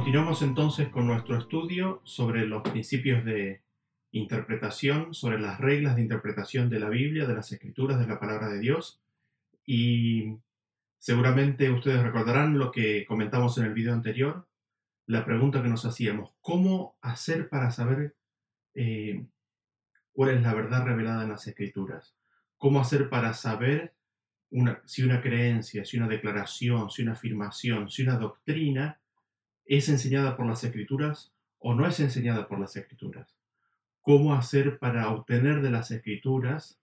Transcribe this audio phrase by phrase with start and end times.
[0.00, 3.60] Continuamos entonces con nuestro estudio sobre los principios de
[4.12, 8.48] interpretación, sobre las reglas de interpretación de la Biblia, de las escrituras, de la palabra
[8.48, 9.02] de Dios.
[9.66, 10.38] Y
[10.98, 14.48] seguramente ustedes recordarán lo que comentamos en el video anterior,
[15.04, 18.16] la pregunta que nos hacíamos, ¿cómo hacer para saber
[18.74, 19.26] eh,
[20.12, 22.16] cuál es la verdad revelada en las escrituras?
[22.56, 23.92] ¿Cómo hacer para saber
[24.50, 28.99] una, si una creencia, si una declaración, si una afirmación, si una doctrina
[29.76, 33.36] es enseñada por las escrituras o no es enseñada por las escrituras?
[34.00, 36.80] ¿Cómo hacer para obtener de las escrituras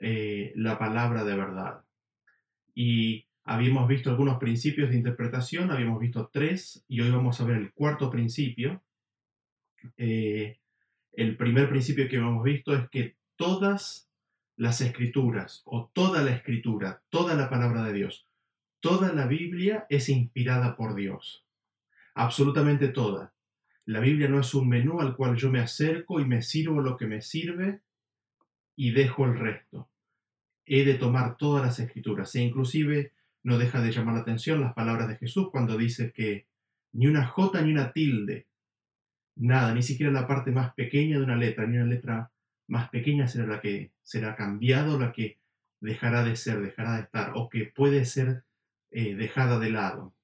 [0.00, 1.84] eh, la palabra de verdad?
[2.74, 7.56] Y habíamos visto algunos principios de interpretación, habíamos visto tres, y hoy vamos a ver
[7.56, 8.82] el cuarto principio.
[9.96, 10.58] Eh,
[11.12, 14.10] el primer principio que hemos visto es que todas
[14.56, 18.26] las escrituras, o toda la escritura, toda la palabra de Dios,
[18.80, 21.44] toda la Biblia es inspirada por Dios.
[22.18, 23.32] Absolutamente toda.
[23.84, 26.96] La Biblia no es un menú al cual yo me acerco y me sirvo lo
[26.96, 27.80] que me sirve
[28.74, 29.88] y dejo el resto.
[30.66, 33.12] He de tomar todas las escrituras e inclusive
[33.44, 36.48] no deja de llamar la atención las palabras de Jesús cuando dice que
[36.90, 38.48] ni una jota ni una tilde
[39.36, 42.32] nada, ni siquiera la parte más pequeña de una letra, ni una letra
[42.66, 45.38] más pequeña será la que será cambiado, la que
[45.78, 48.42] dejará de ser, dejará de estar, o que puede ser
[48.90, 50.17] eh, dejada de lado.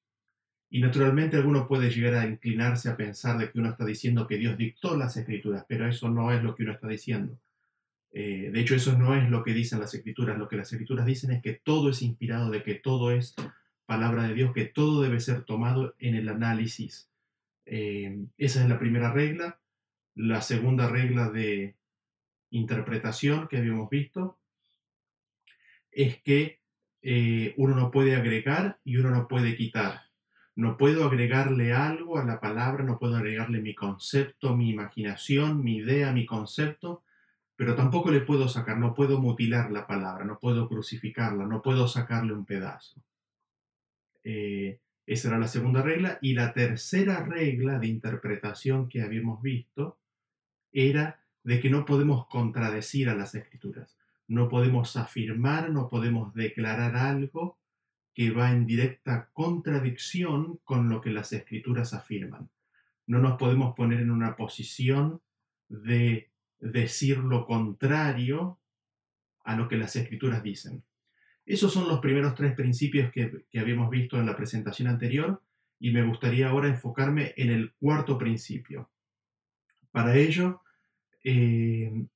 [0.75, 4.39] Y naturalmente alguno puede llegar a inclinarse a pensar de que uno está diciendo que
[4.39, 7.39] Dios dictó las escrituras, pero eso no es lo que uno está diciendo.
[8.11, 10.37] Eh, de hecho, eso no es lo que dicen las escrituras.
[10.37, 13.37] Lo que las escrituras dicen es que todo es inspirado, de que todo es
[13.87, 17.09] palabra de Dios, que todo debe ser tomado en el análisis
[17.67, 19.61] eh, esa es la primera regla.
[20.17, 21.77] La segunda regla de
[22.51, 24.41] interpretación que habíamos visto
[25.93, 26.59] es que
[27.03, 30.04] eh, uno no puede agregar y uno no puede quitar.
[30.57, 35.77] No puedo agregarle algo a la palabra, no puedo agregarle mi concepto, mi imaginación, mi
[35.77, 37.03] idea, mi concepto,
[37.57, 41.89] pero tampoco le puedo sacar, no puedo mutilar la palabra, no puedo crucificarla, no puedo
[41.89, 43.03] sacarle un pedazo.
[44.23, 46.19] Eh, esa era la segunda regla.
[46.23, 49.99] Y la tercera regla de interpretación que habíamos visto
[50.73, 53.97] era de que no podemos contradecir a las escrituras.
[54.27, 57.59] No podemos afirmar, no podemos declarar algo
[58.15, 62.49] que va en directa contradicción con lo que las escrituras afirman.
[63.07, 65.21] No nos podemos poner en una posición
[65.69, 66.31] de
[66.61, 68.59] decir lo contrario
[69.45, 70.85] a lo que las escrituras dicen.
[71.45, 75.43] Esos son los primeros tres principios que, habíamos visto en la presentación anterior
[75.79, 78.91] y me gustaría ahora enfocarme en el cuarto principio.
[79.91, 80.63] Para ello,
[81.23, 82.07] eh,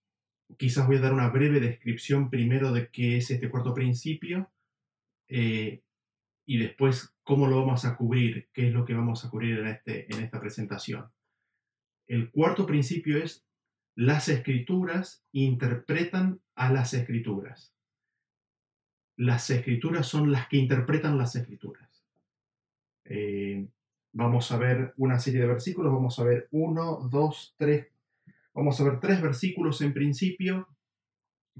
[0.56, 4.50] quizás voy a dar una breve descripción primero de qué es este cuarto principio
[5.28, 5.82] eh,
[6.48, 9.66] y después cómo lo vamos a cubrir, qué es lo que vamos a cubrir en,
[9.68, 11.06] este, en esta presentación.
[12.06, 13.46] El cuarto principio es
[13.94, 17.78] las escrituras interpretan a las escrituras
[19.18, 22.04] las escrituras son las que interpretan las escrituras.
[23.04, 23.66] Eh,
[24.12, 27.88] vamos a ver una serie de versículos, vamos a ver uno, dos, tres,
[28.54, 30.68] vamos a ver tres versículos en principio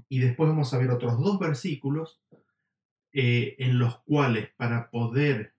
[0.07, 2.21] y después vamos a ver otros dos versículos
[3.11, 5.55] eh, en los cuales para poder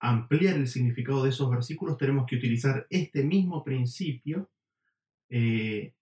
[0.00, 4.50] ampliar el significado de esos versículos tenemos que utilizar este mismo principio
[5.28, 5.94] eh,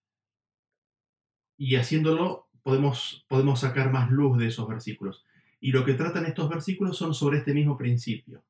[1.58, 5.24] y haciéndolo podemos, podemos sacar más luz de esos versículos.
[5.60, 8.44] Y lo que tratan estos versículos son sobre este mismo principio.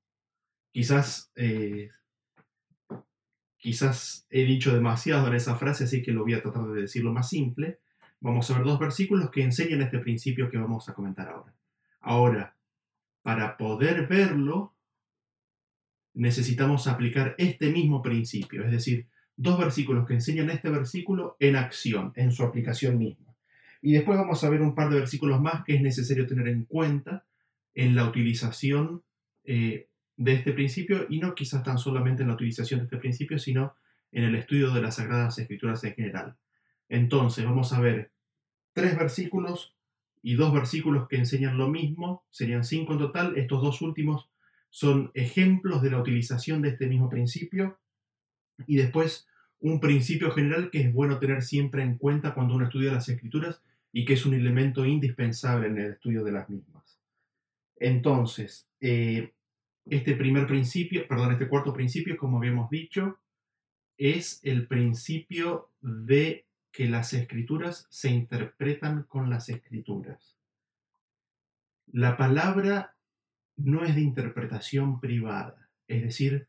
[0.71, 1.91] Quizás, eh,
[3.57, 7.13] quizás he dicho demasiado en esa frase, así que lo voy a tratar de decirlo
[7.13, 7.81] más simple.
[8.21, 11.55] Vamos a ver dos versículos que enseñan este principio que vamos a comentar ahora.
[12.09, 12.57] Ahora,
[13.21, 14.75] para poder verlo,
[16.15, 22.15] necesitamos aplicar este mismo principio, es decir, dos versículos que enseñan este versículo en acción,
[22.17, 23.37] en su aplicación misma.
[23.83, 26.65] Y después vamos a ver un par de versículos más que es necesario tener en
[26.65, 27.27] cuenta
[27.75, 29.03] en la utilización
[29.45, 33.39] eh, de este principio y no quizás tan solamente en la utilización de este principio,
[33.39, 33.75] sino
[34.13, 36.39] en el estudio de las Sagradas Escrituras en general.
[36.89, 38.13] Entonces vamos a ver
[38.73, 39.78] tres versículos
[40.29, 43.39] y dos versículos que enseñan lo mismo, serían cinco en total.
[43.39, 44.29] Estos dos últimos
[44.69, 47.79] son ejemplos de la utilización de este mismo principio.
[48.67, 49.27] Y después
[49.59, 53.63] un principio general que es bueno tener siempre en cuenta cuando uno estudia las escrituras
[53.91, 57.01] y que es un elemento indispensable en el estudio de las mismas.
[57.77, 59.33] Entonces, eh,
[59.89, 63.19] este primer principio, perdón, este cuarto principio, como habíamos dicho,
[63.97, 70.37] es el principio de que las escrituras se interpretan con las escrituras.
[71.87, 72.95] La palabra
[73.57, 76.47] no es de interpretación privada, es decir,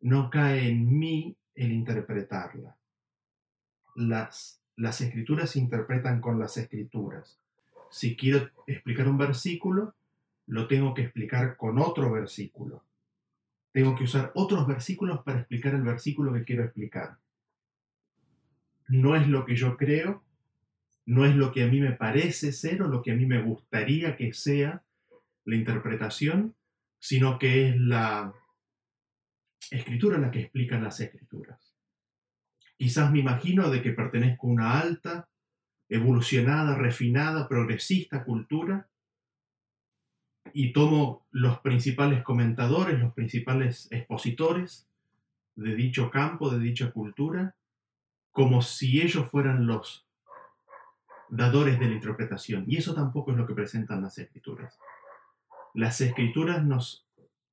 [0.00, 2.76] no cae en mí el interpretarla.
[3.96, 7.40] Las, las escrituras se interpretan con las escrituras.
[7.90, 9.94] Si quiero explicar un versículo,
[10.46, 12.84] lo tengo que explicar con otro versículo.
[13.72, 17.18] Tengo que usar otros versículos para explicar el versículo que quiero explicar.
[18.88, 20.24] No es lo que yo creo,
[21.06, 23.40] no es lo que a mí me parece ser o lo que a mí me
[23.40, 24.82] gustaría que sea
[25.44, 26.54] la interpretación,
[26.98, 28.34] sino que es la
[29.70, 31.74] escritura la que explica las escrituras.
[32.76, 35.28] Quizás me imagino de que pertenezco a una alta,
[35.88, 38.88] evolucionada, refinada, progresista cultura
[40.52, 44.88] y tomo los principales comentadores, los principales expositores
[45.56, 47.56] de dicho campo, de dicha cultura,
[48.38, 50.06] como si ellos fueran los
[51.28, 52.66] dadores de la interpretación.
[52.68, 54.78] Y eso tampoco es lo que presentan las escrituras.
[55.74, 57.04] Las escrituras nos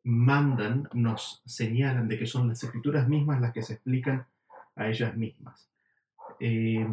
[0.04, 4.28] mandan, nos señalan de que son las escrituras mismas las que se explican
[4.76, 5.68] a ellas mismas.
[6.40, 6.88] Eh,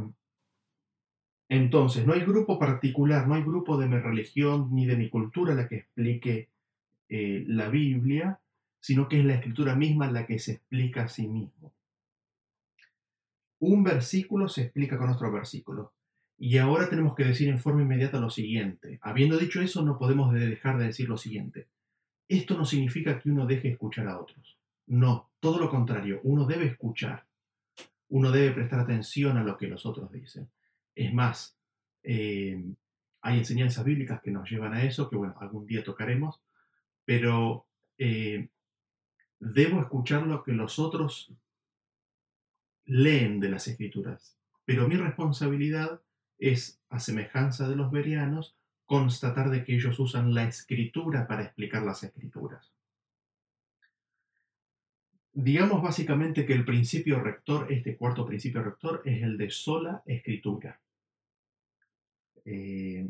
[1.51, 5.55] entonces, no hay grupo particular, no hay grupo de mi religión ni de mi cultura
[5.55, 6.49] la que explique
[7.11, 8.41] eh, la Biblia,
[8.81, 11.75] sino que es la escritura misma la que se explica a sí mismo.
[13.63, 15.93] Un versículo se explica con otro versículo.
[16.37, 18.99] Y ahora tenemos que decir en forma inmediata lo siguiente.
[19.03, 21.69] Habiendo dicho eso, no podemos dejar de decir lo siguiente.
[22.27, 24.59] Esto no significa que uno deje escuchar a otros.
[24.89, 27.25] No, todo lo contrario, uno debe escuchar.
[28.09, 30.49] Uno debe prestar atención a lo que los otros dicen.
[30.97, 31.57] Es más,
[32.03, 32.61] eh,
[33.21, 36.41] hay enseñanzas bíblicas que nos llevan a eso, que bueno, algún día tocaremos,
[37.05, 37.65] pero
[37.97, 38.49] eh,
[39.39, 41.33] debo escuchar lo que los otros
[42.85, 44.37] leen de las escrituras.
[44.65, 46.01] Pero mi responsabilidad
[46.39, 48.57] es, a semejanza de los berianos,
[48.87, 52.73] constatar de que ellos usan la escritura para explicar las escrituras.
[55.33, 60.79] Digamos básicamente que el principio rector, este cuarto principio rector, es el de sola escritura.
[62.45, 63.09] Eh,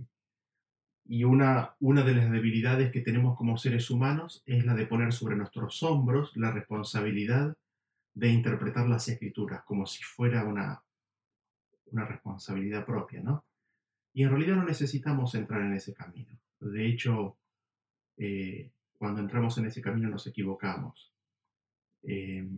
[1.05, 5.13] y una, una de las debilidades que tenemos como seres humanos es la de poner
[5.13, 7.57] sobre nuestros hombros la responsabilidad
[8.15, 10.83] de interpretar las escrituras como si fuera una,
[11.87, 13.45] una responsabilidad propia, ¿no?
[14.13, 16.39] Y en realidad no necesitamos entrar en ese camino.
[16.61, 17.39] De hecho,
[18.19, 21.13] eh, cuando entramos en ese camino nos equivocamos.
[22.03, 22.49] Eh,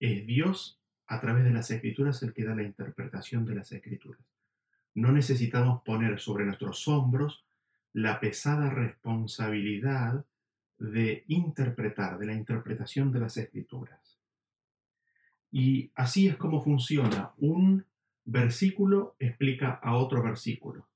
[0.00, 4.22] es Dios a través de las escrituras el que da la interpretación de las escrituras.
[4.94, 7.44] No necesitamos poner sobre nuestros hombros
[7.92, 10.24] la pesada responsabilidad
[10.80, 14.18] de interpretar, de la interpretación de las escrituras.
[15.52, 17.84] Y así es como funciona un
[18.24, 20.88] versículo explica a otro versículo.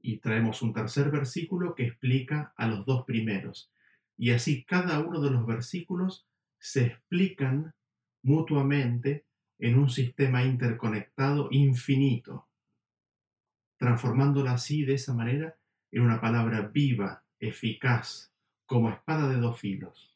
[0.00, 3.72] Y traemos un tercer versículo que explica a los dos primeros.
[4.16, 7.74] Y así cada uno de los versículos se explican
[8.22, 9.26] mutuamente
[9.58, 12.48] en un sistema interconectado infinito,
[13.76, 15.56] transformándola así de esa manera
[15.90, 18.33] en una palabra viva, eficaz,
[18.66, 20.14] como espada de dos filos.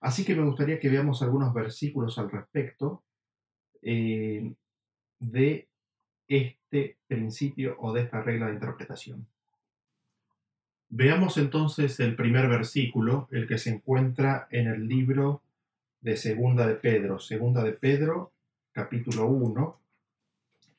[0.00, 3.02] Así que me gustaría que veamos algunos versículos al respecto.
[3.82, 4.52] Eh,
[5.20, 5.68] de
[6.28, 9.26] este principio o de esta regla de interpretación.
[10.90, 15.42] Veamos entonces el primer versículo, el que se encuentra en el libro
[16.00, 18.32] de Segunda de Pedro, Segunda de Pedro,
[18.72, 19.80] capítulo 1,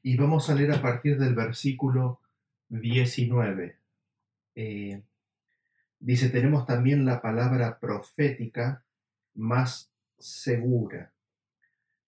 [0.02, 2.20] y vamos a leer a partir del versículo
[2.70, 3.76] 19.
[4.56, 5.02] Eh,
[6.00, 8.84] dice, tenemos también la palabra profética
[9.34, 11.14] más segura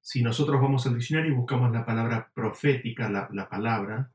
[0.01, 4.11] si nosotros vamos al diccionario y buscamos la palabra profética, la, palabra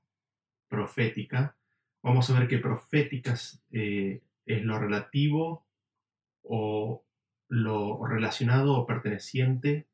[0.68, 1.56] profética,
[2.02, 5.64] vamos a ver que proféticas eh, es lo relativo
[6.42, 7.04] o
[7.48, 9.86] lo relacionado o perteneciente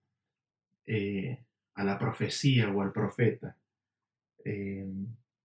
[0.87, 3.57] eh, a la profecía o al profeta.
[4.45, 4.89] Eh,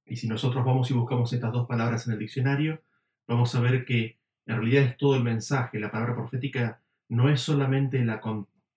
[0.05, 2.81] y si nosotros vamos y buscamos estas dos palabras en el diccionario,
[3.27, 4.16] vamos a ver que
[4.47, 5.79] en realidad es todo el mensaje.
[5.79, 8.21] La palabra profética no es solamente la,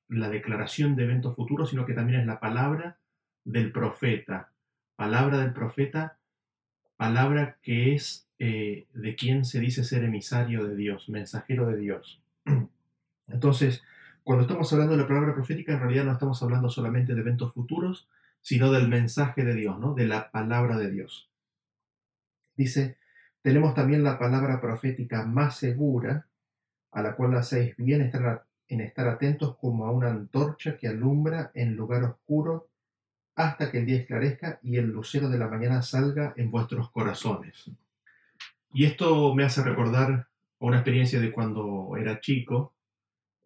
[0.09, 2.99] la declaración de eventos futuros, sino que también es la palabra
[3.45, 4.50] del profeta.
[4.97, 6.19] Palabra del profeta,
[6.97, 12.21] palabra que es eh, de quien se dice ser emisario de Dios, mensajero de Dios.
[13.29, 13.83] Entonces,
[14.25, 17.55] cuando estamos hablando de la palabra profética, en realidad no estamos hablando solamente de eventos
[17.55, 18.09] futuros,
[18.43, 19.95] sino del mensaje de Dios, ¿no?
[19.95, 21.31] de la palabra de Dios.
[22.57, 22.99] Dice,
[23.43, 26.27] tenemos también la palabra profética más segura,
[26.93, 31.51] a la cual hacéis bien estar en estar atentos como a una antorcha que alumbra
[31.55, 32.69] en lugar oscuro
[33.35, 37.71] hasta que el día esclarezca y el lucero de la mañana salga en vuestros corazones.
[38.73, 40.29] Y esto me hace recordar
[40.61, 42.75] una experiencia de cuando era chico.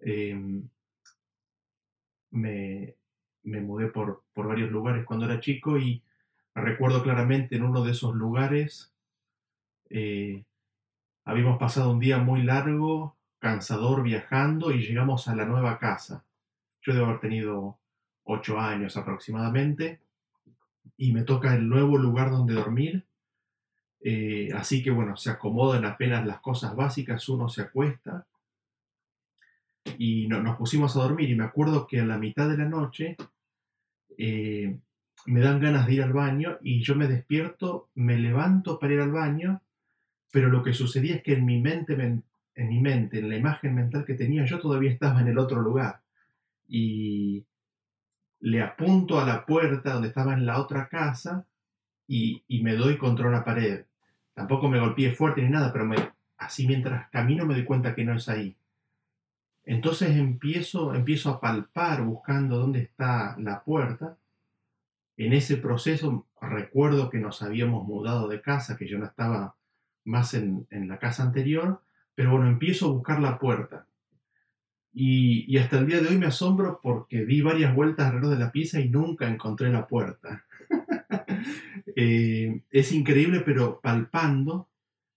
[0.00, 0.68] Em,
[2.32, 2.96] me,
[3.44, 6.02] mudé por, varios lugares cuando era chico y
[6.54, 8.93] recuerdo claramente en uno de esos lugares
[9.90, 10.44] eh,
[11.24, 16.24] habíamos pasado un día muy largo, cansador viajando y llegamos a la nueva casa.
[16.82, 17.78] Yo debo haber tenido
[18.24, 20.00] ocho años aproximadamente
[20.96, 23.04] y me toca el nuevo lugar donde dormir.
[24.00, 28.26] Eh, así que bueno, se acomodan apenas las cosas básicas, uno se acuesta
[29.98, 33.16] y nos pusimos a dormir y me acuerdo que a la mitad de la noche
[34.16, 34.76] eh,
[35.26, 39.00] me dan ganas de ir al baño y yo me despierto, me levanto para ir
[39.00, 39.60] al baño,
[40.34, 43.72] pero lo que sucedía es que en mi mente, en mi mente, en la imagen
[43.72, 46.00] mental que tenía, yo todavía estaba en el otro lugar
[46.66, 47.44] y
[48.40, 51.46] le apunto a la puerta donde estaba en la otra casa
[52.08, 53.84] y, me doy contra una pared.
[54.32, 55.88] Tampoco me golpeé fuerte ni nada, pero
[56.36, 58.56] así mientras camino me doy cuenta que no es ahí.
[59.64, 64.16] Entonces empiezo, empiezo a palpar buscando dónde está la puerta.
[65.16, 69.54] En ese proceso recuerdo que nos habíamos mudado de casa, que yo no estaba
[70.04, 71.80] más en, la casa anterior,
[72.14, 73.86] pero bueno, empiezo a buscar la puerta.
[74.92, 78.52] Y, hasta el día de hoy me asombro porque di varias vueltas alrededor de la
[78.52, 80.44] pieza y nunca encontré la puerta.
[81.96, 84.68] Eh, es increíble, pero palpando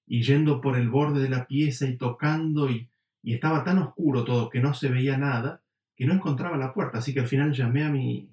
[0.05, 2.87] y yendo por el borde de la pieza y tocando y,
[3.23, 5.63] y estaba tan oscuro todo que no se veía nada
[5.97, 6.99] que no encontraba la puerta.
[6.99, 8.29] Así que al final llamé a, mi,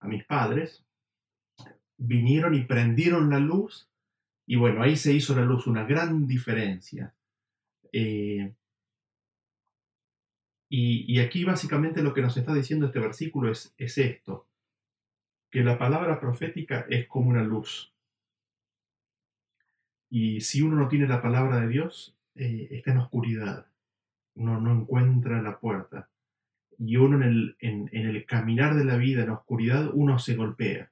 [0.00, 0.84] a mis padres,
[1.96, 3.88] vinieron y prendieron la luz
[4.46, 7.14] y bueno, ahí se hizo la luz, una gran diferencia.
[7.92, 8.54] Eh,
[10.68, 14.46] y, aquí básicamente lo que nos está diciendo este versículo es, es esto,
[15.50, 17.92] que la palabra profética es como una luz.
[20.10, 23.66] Y si uno no tiene la palabra de Dios, eh, está en oscuridad
[24.36, 26.08] uno no encuentra la puerta.
[26.78, 30.36] Y uno en el, en, el caminar de la vida, en la oscuridad, uno se
[30.36, 30.90] golpea.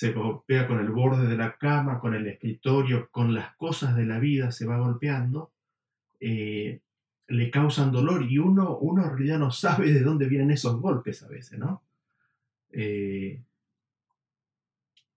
[0.00, 4.06] Se golpea con el borde de la cama, con el escritorio, con las cosas de
[4.06, 5.52] la vida, se va golpeando.
[6.18, 6.80] Eh,
[7.28, 11.22] le causan dolor y uno, uno en realidad no sabe de dónde vienen esos golpes
[11.22, 11.82] a veces, ¿no?
[12.72, 13.42] Eh,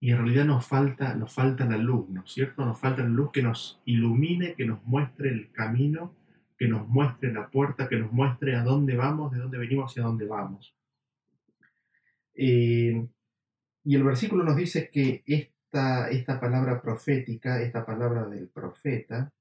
[0.02, 2.66] y en realidad nos falta, nos falta la luz, ¿no es cierto?
[2.66, 6.14] Nos falta la luz que nos ilumine, que nos muestre el camino
[6.58, 10.02] que nos muestre la puerta, que nos muestre a dónde vamos, de dónde venimos y
[10.02, 10.76] a dónde vamos.
[12.36, 13.08] Eh,
[13.84, 19.32] y el versículo nos dice que esta, esta palabra profética, esta palabra del profeta,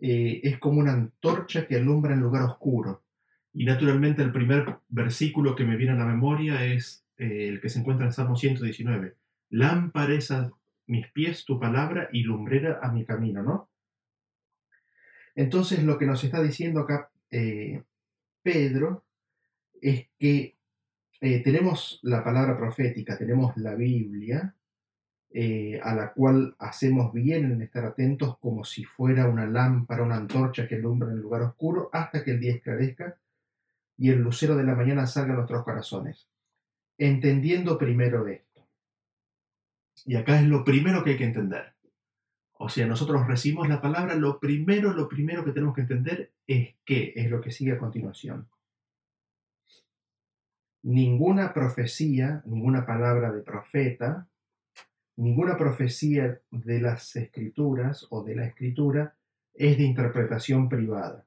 [0.00, 3.04] eh, es como una antorcha que alumbra en lugar oscuro.
[3.52, 7.68] Y naturalmente el primer versículo que me viene a la memoria es eh, el que
[7.68, 9.16] se encuentra en Salmo 119.
[9.50, 10.50] Lámpara a
[10.86, 13.68] mis pies tu palabra y lumbrera a mi camino, ¿no?
[15.34, 17.82] Entonces lo que nos está diciendo acá eh,
[18.42, 19.04] Pedro
[19.80, 20.56] es que
[21.24, 24.56] eh, tenemos la palabra profética, tenemos la Biblia,
[25.30, 30.16] eh, a la cual hacemos bien en estar atentos como si fuera una lámpara, una
[30.16, 33.20] antorcha que alumbra en el lugar oscuro hasta que el día esclarezca
[33.96, 36.26] y el lucero de la mañana salga a nuestros corazones.
[36.98, 38.66] Entendiendo primero esto.
[40.04, 41.72] Y acá es lo primero que hay que entender.
[42.54, 46.74] O sea, nosotros recibimos la palabra, lo primero, lo primero que tenemos que entender es
[46.84, 48.48] qué es lo que sigue a continuación.
[50.82, 54.28] Ninguna profecía, ninguna palabra de profeta,
[55.16, 59.14] ninguna profecía de las escrituras o de la escritura
[59.54, 61.26] es de interpretación privada.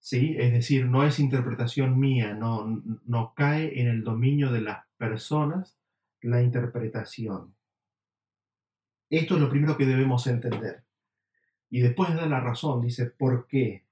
[0.00, 0.36] ¿Sí?
[0.38, 5.78] Es decir, no es interpretación mía, no, no cae en el dominio de las personas
[6.20, 7.54] la interpretación.
[9.08, 10.82] Esto es lo primero que debemos entender.
[11.70, 13.83] Y después da la razón, dice, ¿por qué?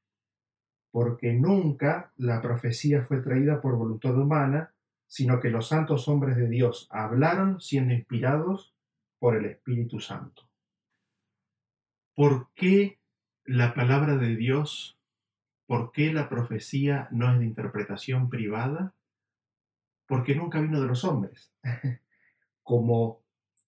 [0.92, 4.72] Porque nunca la profecía fue traída por voluntad humana,
[5.08, 8.72] sino que los santos hombres de Dios hablaron siendo inspirados
[9.18, 10.48] por el Espíritu Santo.
[12.14, 12.98] ¿Por qué
[13.44, 14.98] la palabra de Dios,
[15.66, 18.94] por qué la profecía no es de interpretación privada?
[20.06, 21.52] Porque nunca vino de los hombres.
[22.62, 23.22] Como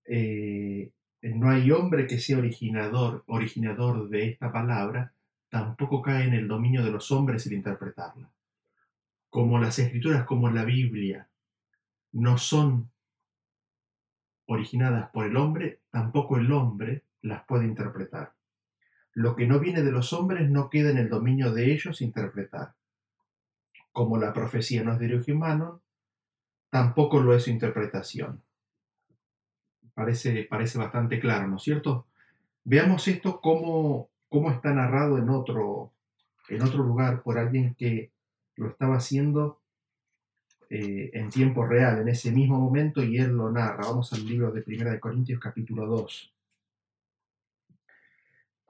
[0.04, 5.13] eh, no hay hombre que sea originador, originador de esta palabra,
[5.54, 8.28] tampoco cae en el dominio de los hombres el interpretarla.
[9.30, 11.28] Como las escrituras, como la Biblia,
[12.10, 12.90] no son
[14.46, 18.34] originadas por el hombre, tampoco el hombre las puede interpretar.
[19.12, 22.74] Lo que no viene de los hombres no queda en el dominio de ellos interpretar.
[23.92, 25.82] Como la profecía no es de origen humano,
[26.68, 28.42] tampoco lo es su interpretación
[29.94, 32.08] parece, parece bastante claro, ¿no es cierto?
[32.64, 35.92] Veamos esto como, cómo está narrado en otro,
[36.48, 38.10] en otro lugar por alguien que
[38.56, 39.60] lo estaba haciendo
[40.68, 43.86] eh, en tiempo real, en ese mismo momento, y él lo narra.
[43.86, 46.34] Vamos al libro de Primera de Corintios, capítulo 2.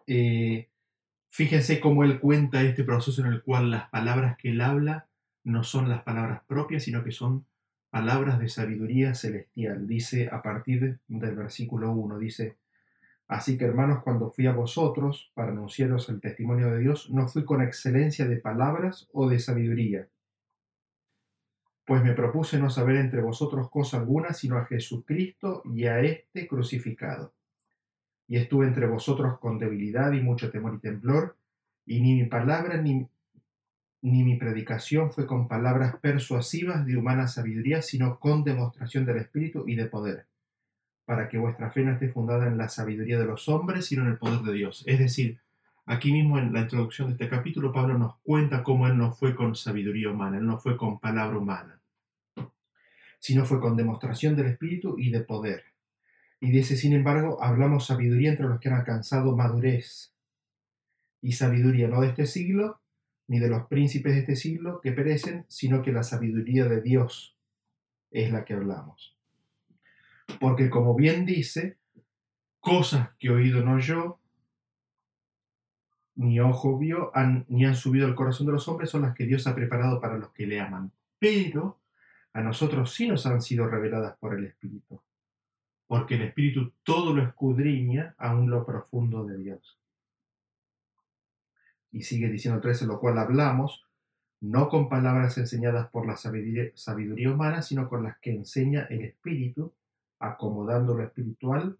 [0.06, 0.68] Eh,
[1.30, 5.06] fíjense cómo él cuenta este proceso en el cual las palabras que él habla
[5.44, 7.46] no son las palabras propias, sino que son
[7.88, 9.86] palabras de sabiduría celestial.
[9.86, 12.58] Dice a partir del versículo 1, dice,
[13.26, 17.44] Así que hermanos, cuando fui a vosotros para anunciaros el testimonio de Dios, no fui
[17.44, 20.08] con excelencia de palabras o de sabiduría,
[21.86, 26.46] pues me propuse no saber entre vosotros cosa alguna, sino a Jesucristo y a éste
[26.46, 27.34] crucificado.
[28.26, 31.36] Y estuve entre vosotros con debilidad y mucho temor y temblor,
[31.86, 33.06] y ni mi palabra ni,
[34.00, 39.64] ni mi predicación fue con palabras persuasivas de humana sabiduría, sino con demostración del Espíritu
[39.66, 40.26] y de poder
[41.04, 44.08] para que vuestra fe no esté fundada en la sabiduría de los hombres, sino en
[44.08, 44.84] el poder de Dios.
[44.86, 45.38] Es decir,
[45.86, 49.34] aquí mismo en la introducción de este capítulo, Pablo nos cuenta cómo él no fue
[49.34, 51.80] con sabiduría humana, él no fue con palabra humana,
[53.18, 55.64] sino fue con demostración del Espíritu y de poder.
[56.40, 60.12] Y dice, sin embargo, hablamos sabiduría entre los que han alcanzado madurez.
[61.22, 62.80] Y sabiduría no de este siglo,
[63.28, 67.38] ni de los príncipes de este siglo que perecen, sino que la sabiduría de Dios
[68.10, 69.13] es la que hablamos
[70.40, 71.78] porque como bien dice,
[72.60, 74.20] cosas que oído no yo,
[76.16, 77.12] ni ojo vio,
[77.48, 80.16] ni han subido al corazón de los hombres, son las que Dios ha preparado para
[80.16, 80.92] los que le aman.
[81.18, 81.80] Pero
[82.32, 85.00] a nosotros sí nos han sido reveladas por el Espíritu,
[85.86, 89.78] porque el Espíritu todo lo escudriña aún lo profundo de Dios.
[91.90, 93.84] Y sigue diciendo 13, lo cual hablamos,
[94.40, 99.72] no con palabras enseñadas por la sabiduría humana, sino con las que enseña el Espíritu,
[100.28, 101.78] acomodando lo espiritual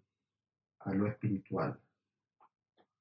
[0.79, 1.79] a lo espiritual.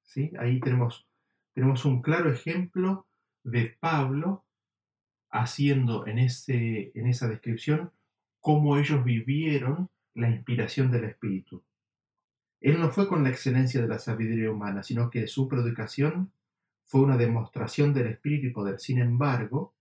[0.03, 0.33] ¿Sí?
[0.39, 1.07] Ahí tenemos,
[1.53, 3.07] tenemos un claro ejemplo
[3.43, 4.45] de Pablo
[5.31, 7.91] haciendo en, ese, en esa descripción
[8.41, 11.63] cómo ellos vivieron la inspiración del Espíritu.
[12.61, 16.33] Él no fue con la excelencia de la sabiduría humana, sino que su predicación
[16.85, 18.79] fue una demostración del Espíritu y poder.
[18.79, 19.75] Sin embargo,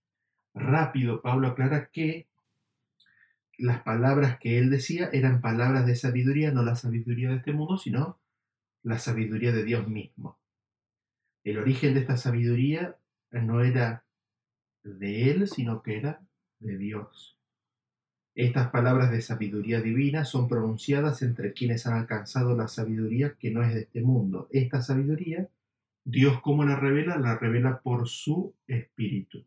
[0.52, 2.26] rápido Pablo aclara que
[3.58, 7.78] las palabras que él decía eran palabras de sabiduría, no la sabiduría de este mundo,
[7.78, 8.18] sino
[8.82, 10.38] la sabiduría de Dios mismo.
[11.44, 12.96] El origen de esta sabiduría
[13.30, 14.04] no era
[14.82, 16.20] de él, sino que era
[16.60, 17.38] de Dios.
[18.34, 23.62] Estas palabras de sabiduría divina son pronunciadas entre quienes han alcanzado la sabiduría que no
[23.62, 24.48] es de este mundo.
[24.50, 25.48] Esta sabiduría,
[26.04, 29.44] Dios como la revela, la revela por su espíritu.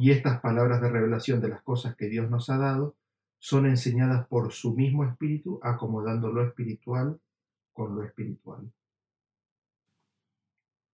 [0.00, 2.94] Y estas palabras de revelación de las cosas que Dios nos ha dado
[3.40, 7.18] son enseñadas por su mismo espíritu, acomodando lo espiritual
[7.72, 8.70] con lo espiritual.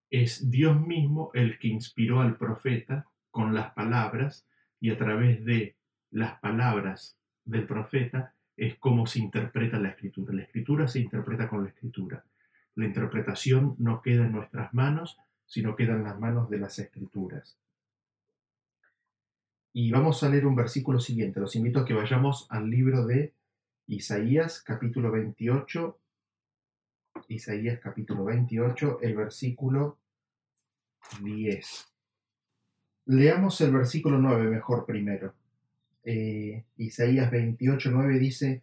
[0.09, 4.47] Es Dios mismo el que inspiró al profeta con las palabras
[4.81, 5.77] y a través de
[6.11, 10.33] las palabras del profeta es como se interpreta la escritura.
[10.33, 12.25] La escritura se interpreta con la escritura.
[12.75, 17.59] La interpretación no queda en nuestras manos, sino queda en las manos de las escrituras.
[19.77, 21.41] Y vamos a leer un versículo siguiente.
[21.41, 23.35] Los invito a que vayamos al libro de
[23.89, 25.99] Isaías capítulo 28.
[27.27, 29.99] Isaías capítulo 28, el versículo
[31.21, 31.93] 10.
[33.07, 35.35] Leamos el versículo 9 mejor primero.
[36.05, 38.63] Eh, Isaías 28, 9 dice,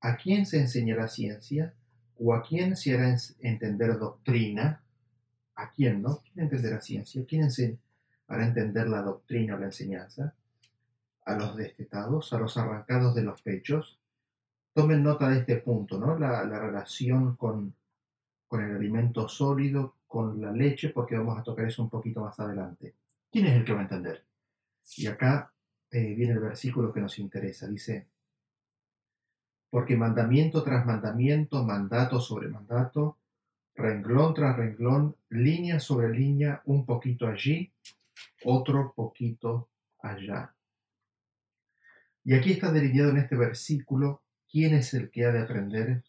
[0.00, 1.74] ¿a quién se enseñará ciencia?
[2.16, 4.84] ¿O a quién se hará entender doctrina?
[5.56, 6.22] ¿A quién, no?
[6.22, 7.24] ¿Quién entenderá ciencia?
[7.26, 7.87] ¿Quién enseñará?
[8.28, 10.34] Para entender la doctrina o la enseñanza,
[11.24, 13.98] a los destetados, a los arrancados de los pechos.
[14.74, 16.18] Tomen nota de este punto, ¿no?
[16.18, 17.74] La, relación con,
[18.46, 22.38] con el alimento sólido, con la leche, porque vamos a tocar eso un poquito más
[22.38, 22.94] adelante.
[23.32, 24.22] ¿Quién es el que va a entender?
[24.98, 25.50] Y acá
[25.90, 27.66] eh, viene el versículo que nos interesa.
[27.66, 28.08] Dice,
[29.70, 33.16] porque mandamiento tras mandamiento, mandato sobre mandato,
[33.74, 37.72] renglón tras renglón, línea sobre línea, un poquito allí,
[38.44, 40.54] otro poquito allá.
[42.24, 46.04] Y aquí está delineado en este versículo quién es el que ha de aprender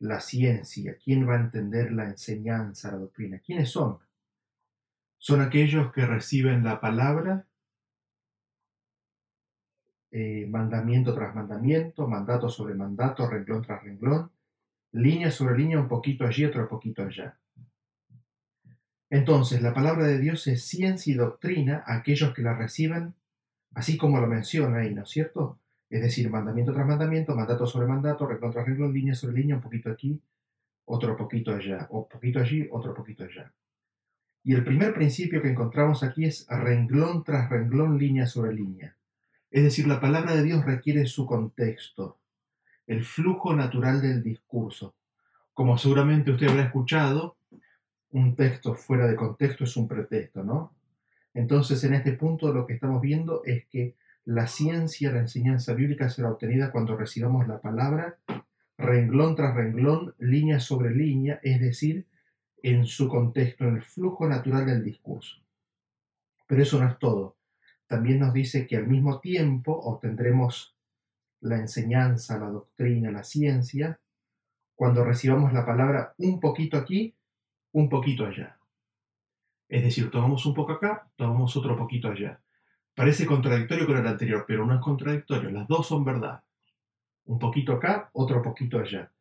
[0.00, 3.40] la ciencia, quién va a entender la enseñanza, la doctrina.
[3.40, 3.98] ¿Quiénes son?
[5.18, 7.46] Son aquellos que reciben la palabra,
[10.10, 14.30] eh, mandamiento tras mandamiento, mandato sobre mandato, renglón tras renglón,
[14.92, 17.36] línea sobre línea, un poquito allí, otro poquito allá.
[19.10, 23.14] Entonces, la palabra de Dios es ciencia y doctrina a aquellos que la reciben,
[23.74, 25.58] así como lo menciona ahí, ¿no es cierto?
[25.88, 29.62] Es decir, mandamiento tras mandamiento, mandato sobre mandato, renglón tras renglón, línea sobre línea, un
[29.62, 30.20] poquito aquí,
[30.84, 33.50] otro poquito allá, o poquito allí, otro poquito allá.
[34.44, 38.94] Y el primer principio que encontramos aquí es renglón tras renglón, línea sobre línea.
[39.50, 42.18] Es decir, la palabra de Dios requiere su contexto,
[42.86, 44.94] el flujo natural del discurso.
[45.54, 47.37] Como seguramente usted habrá escuchado,
[48.10, 50.74] un texto fuera de contexto es un pretexto, ¿no?
[51.34, 53.94] Entonces, en este punto lo que estamos viendo es que
[54.24, 58.18] la ciencia, la enseñanza bíblica será obtenida cuando recibamos la palabra
[58.78, 62.06] renglón tras renglón, línea sobre línea, es decir,
[62.62, 65.36] en su contexto, en el flujo natural del discurso.
[66.46, 67.36] Pero eso no es todo.
[67.86, 70.76] También nos dice que al mismo tiempo obtendremos
[71.40, 74.00] la enseñanza, la doctrina, la ciencia,
[74.74, 77.14] cuando recibamos la palabra un poquito aquí,
[77.72, 78.58] un poquito allá.
[79.68, 82.40] Es decir, tomamos un poco acá, tomamos otro poquito allá.
[82.94, 86.42] Parece contradictorio con el anterior, pero no es contradictorio, las dos son verdad.
[87.26, 89.12] Un poquito acá, otro poquito allá.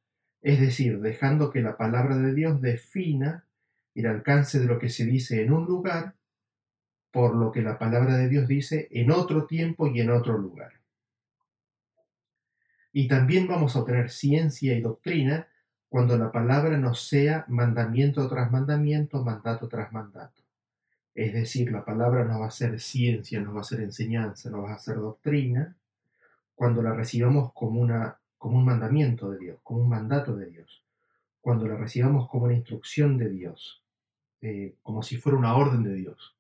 [0.41, 3.45] Es decir, dejando que la palabra de Dios defina
[3.93, 6.15] el alcance de lo que se dice en un lugar
[7.11, 10.73] por lo que la palabra de Dios dice en otro tiempo y en otro lugar.
[12.93, 15.47] Y también vamos a obtener ciencia y doctrina
[15.89, 20.41] cuando la palabra no sea mandamiento tras mandamiento, mandato tras mandato.
[21.15, 24.63] Es decir, la palabra no va a ser ciencia, no va a ser enseñanza, no
[24.63, 25.75] va a ser doctrina,
[26.53, 30.83] cuando la recibamos como, una, como un mandamiento de Dios, como un mandato de Dios,
[31.41, 33.81] cuando la recibamos como una instrucción de Dios,
[34.41, 36.35] eh, como si fuera una orden de Dios.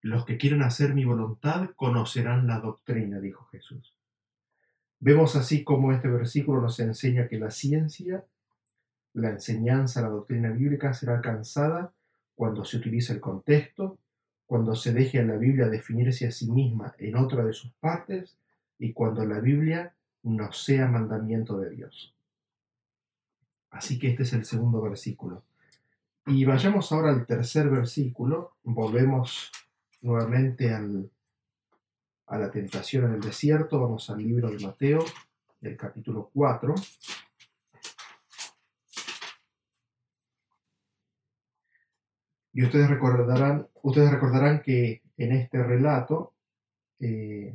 [0.00, 3.94] Los que quieren hacer mi voluntad conocerán la doctrina, dijo Jesús.
[5.00, 8.24] Vemos así como este versículo nos enseña que la ciencia
[9.18, 11.92] la enseñanza, la doctrina bíblica será alcanzada
[12.34, 13.98] cuando se utilice el contexto,
[14.46, 18.36] cuando se deje a la Biblia definirse a sí misma en otra de sus partes
[18.78, 22.14] y cuando la Biblia no sea mandamiento de Dios.
[23.70, 25.42] Así que este es el segundo versículo.
[26.26, 28.52] Y vayamos ahora al tercer versículo.
[28.62, 29.50] Volvemos
[30.00, 33.80] nuevamente a la tentación en el desierto.
[33.80, 35.04] Vamos al libro de Mateo,
[35.60, 36.74] el capítulo 4.
[42.58, 46.34] Y ustedes recordarán, ustedes recordarán que en este relato,
[46.98, 47.54] eh,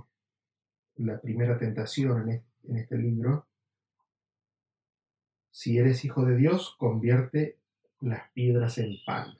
[0.95, 3.45] la primera tentación en este, libro,
[5.51, 7.57] si eres hijo de Dios, convierte
[7.99, 9.37] las piedras en pan.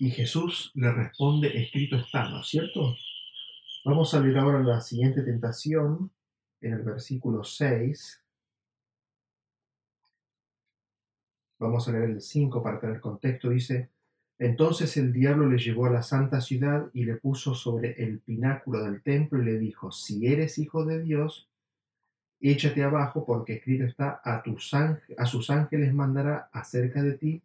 [0.00, 2.96] Y Jesús le responde, escrito está, ¿no es cierto?
[3.84, 6.10] Vamos a leer ahora la siguiente tentación
[6.60, 8.25] en el versículo 6.
[11.58, 13.50] Vamos a leer el 5 para tener contexto.
[13.50, 13.90] Dice,
[14.38, 18.84] entonces el diablo le llevó a la santa ciudad y le puso sobre el pináculo
[18.84, 21.48] del templo y le dijo, si eres hijo de Dios,
[22.40, 27.42] échate abajo porque escrito está, a, tus a sus ángeles mandará acerca de ti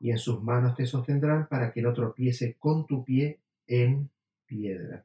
[0.00, 4.08] y en sus manos te sostendrán para que no tropiece con tu pie en
[4.46, 5.04] piedra.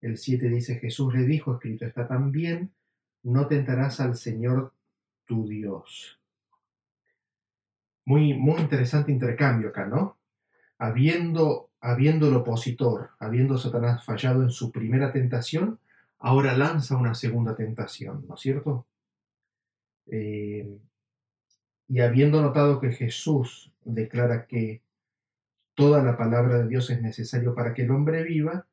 [0.00, 2.70] El 7 dice, Jesús le dijo, escrito está también,
[3.24, 4.72] no tentarás al Señor
[5.26, 6.20] tu Dios.
[8.04, 10.16] Muy, muy interesante intercambio acá, ¿no?
[10.78, 15.80] Habiendo, habiendo el opositor, habiendo Satanás fallado en su primera tentación,
[16.18, 18.86] ahora lanza una segunda tentación, ¿no es cierto?
[20.06, 20.78] Eh,
[21.88, 24.82] y habiendo notado que Jesús declara que
[25.74, 28.66] toda la palabra de Dios es necesario para que el hombre viva,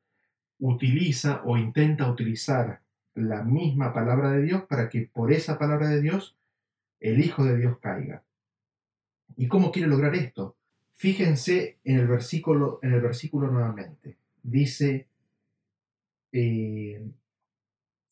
[0.58, 2.80] utiliza o intenta utilizar
[3.14, 6.36] la misma palabra de Dios para que por esa palabra de Dios
[7.04, 8.24] el Hijo de Dios caiga.
[9.36, 10.56] ¿Y cómo quiere lograr esto?
[10.94, 14.16] Fíjense en el versículo, en el versículo nuevamente.
[14.42, 15.06] Dice
[16.32, 17.06] eh,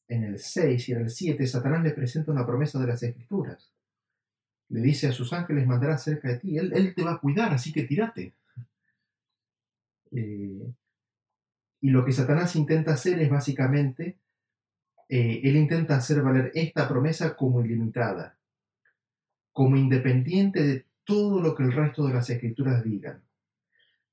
[0.09, 3.73] en el 6 y en el 7, Satanás le presenta una promesa de las Escrituras.
[4.69, 6.59] Le dice a sus ángeles, mandará cerca de ti.
[6.59, 8.35] Él, te va a cuidar, así que tírate.
[10.15, 10.71] Eh,
[11.81, 14.19] y lo que Satanás intenta hacer es básicamente,
[15.09, 18.37] eh, él intenta hacer valer esta promesa como ilimitada
[19.53, 23.23] como independiente de todo lo que el resto de las escrituras digan,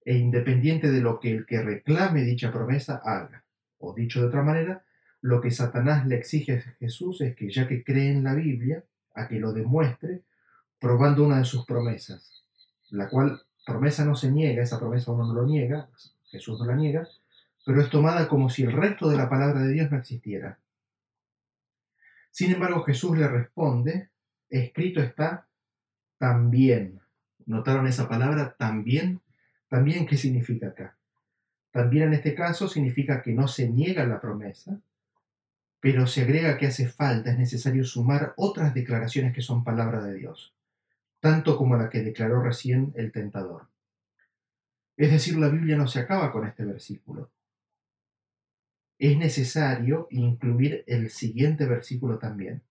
[0.04, 3.44] e independiente de lo que el que reclame dicha promesa haga.
[3.78, 4.84] O dicho de otra manera,
[5.22, 8.84] lo que Satanás le exige a Jesús es que ya que cree en la Biblia,
[9.16, 10.22] a que lo demuestre
[10.80, 12.44] probando una de sus promesas,
[12.90, 15.90] la cual promesa no se niega, esa promesa uno no lo niega,
[16.32, 17.08] Jesús no la niega,
[17.66, 20.58] pero es tomada como si el resto de la palabra de Dios no existiera.
[22.32, 24.10] Sin embargo, Jesús le responde
[24.50, 25.48] escrito está
[26.18, 27.00] también.
[27.46, 29.22] ¿Notaron esa palabra también?
[29.68, 30.98] También, ¿qué significa acá?
[31.72, 34.82] También en este caso significa que no se niega la promesa,
[35.80, 40.16] pero se agrega que hace falta, es necesario sumar otras declaraciones que son palabra de
[40.16, 40.54] Dios,
[41.20, 43.68] tanto como la que declaró recién el tentador.
[44.98, 47.32] Es decir, la Biblia no se acaba con este versículo.
[48.98, 52.62] Es necesario incluir el siguiente versículo también.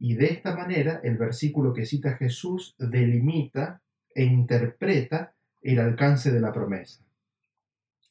[0.00, 3.82] Y de esta manera, el versículo que cita Jesús delimita
[4.14, 7.04] e interpreta el alcance de la promesa.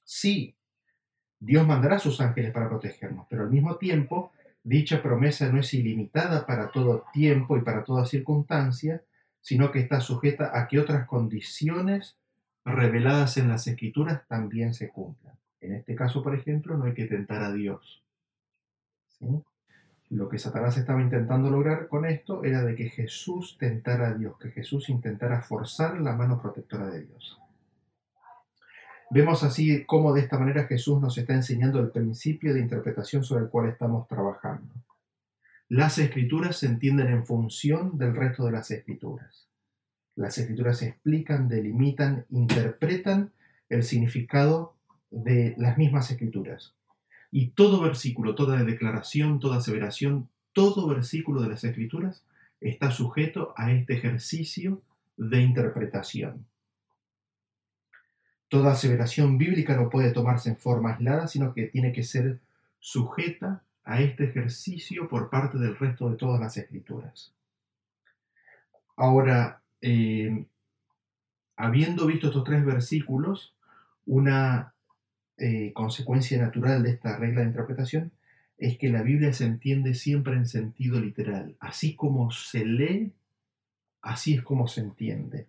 [0.03, 0.55] Sí,
[1.39, 4.31] Dios mandará a sus ángeles para protegernos, pero al mismo tiempo,
[4.63, 9.01] dicha promesa no es ilimitada para todo tiempo y para toda circunstancia,
[9.41, 12.17] sino que está sujeta a que otras condiciones
[12.65, 15.35] reveladas en las escrituras también se cumplan.
[15.59, 18.03] En este caso, por ejemplo, no hay que tentar a Dios.
[20.09, 24.37] Lo que Satanás estaba intentando lograr con esto era de que Jesús tentara a Dios,
[24.39, 27.39] que Jesús intentara forzar la mano protectora de Dios.
[29.11, 33.43] Vemos así cómo de esta manera Jesús nos está enseñando el principio de interpretación sobre
[33.43, 34.73] el cual estamos trabajando.
[35.67, 39.47] Las escrituras se entienden en función del resto de las escrituras.
[40.15, 43.31] Las escrituras explican, delimitan, interpretan
[43.69, 44.75] el significado
[45.11, 46.75] de las mismas escrituras.
[47.31, 52.23] Y todo versículo, toda declaración, toda aseveración, todo versículo de las escrituras
[52.59, 54.81] está sujeto a este ejercicio
[55.17, 56.45] de interpretación.
[58.47, 62.39] Toda aseveración bíblica no puede tomarse en forma aislada, sino que tiene que ser
[62.79, 67.33] sujeta a este ejercicio por parte del resto de todas las escrituras.
[68.95, 70.45] Ahora, eh,
[71.55, 73.53] habiendo visto estos tres versículos,
[74.05, 74.73] una
[75.39, 78.11] eh, consecuencia natural de esta regla de interpretación
[78.57, 81.55] es que la Biblia se entiende siempre en sentido literal.
[81.59, 83.13] Así como se lee,
[84.01, 85.47] así es como se entiende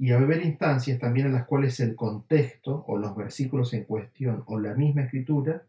[0.00, 4.42] y a haber instancias también en las cuales el contexto o los versículos en cuestión
[4.46, 5.62] o la misma escritura,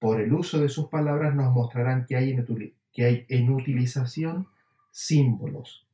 [0.00, 4.48] por el uso de sus palabras, nos mostrarán que hay en, que hay en utilización
[4.90, 5.86] símbolos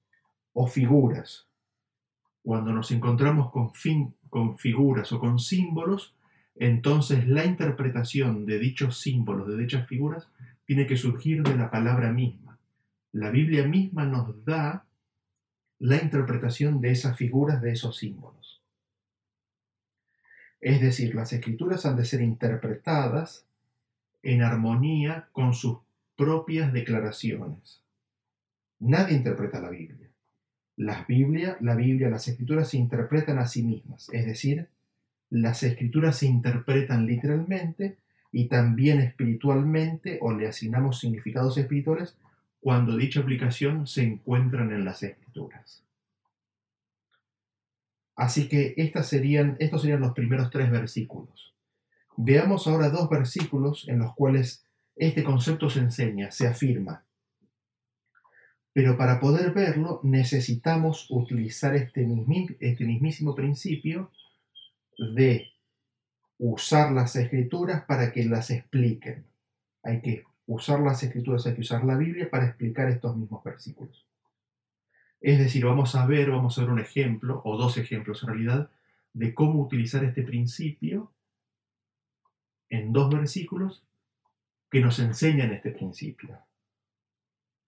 [0.54, 1.46] o figuras.
[2.42, 3.70] Cuando nos encontramos con,
[4.30, 6.13] con figuras o con símbolos,
[6.56, 10.28] entonces la interpretación de dichos símbolos, de dichas figuras,
[10.64, 12.58] tiene que surgir de la palabra misma.
[13.12, 14.86] La Biblia misma nos da
[15.78, 18.62] la interpretación de esas figuras, de esos símbolos.
[20.60, 23.46] Es decir, las escrituras han de ser interpretadas
[24.22, 25.78] en armonía con sus
[26.16, 27.82] propias declaraciones.
[28.78, 30.08] Nadie interpreta la Biblia.
[30.76, 34.68] Las Biblia, la Biblia, las escrituras se interpretan a sí mismas, es decir,
[35.35, 37.97] las escrituras se interpretan literalmente
[38.31, 42.16] y también espiritualmente o le asignamos significados espirituales
[42.61, 45.83] cuando dicha aplicación se encuentran en las escrituras.
[48.14, 51.53] Así que estas serían, estos serían los primeros tres versículos.
[52.16, 57.03] Veamos ahora dos versículos en los cuales este concepto se enseña, se afirma.
[58.73, 62.07] Pero para poder verlo necesitamos utilizar este,
[62.61, 64.12] este mismísimo principio
[64.98, 65.52] de
[66.38, 69.24] usar las escrituras para que las expliquen.
[69.83, 74.07] Hay que usar las escrituras, hay que usar la Biblia para explicar estos mismos versículos.
[75.20, 78.70] Es decir, vamos a ver, vamos a ver un ejemplo, o dos ejemplos en realidad,
[79.14, 81.12] de cómo utilizar este principio
[82.68, 83.85] en dos versículos
[84.70, 86.38] que nos enseñan este principio.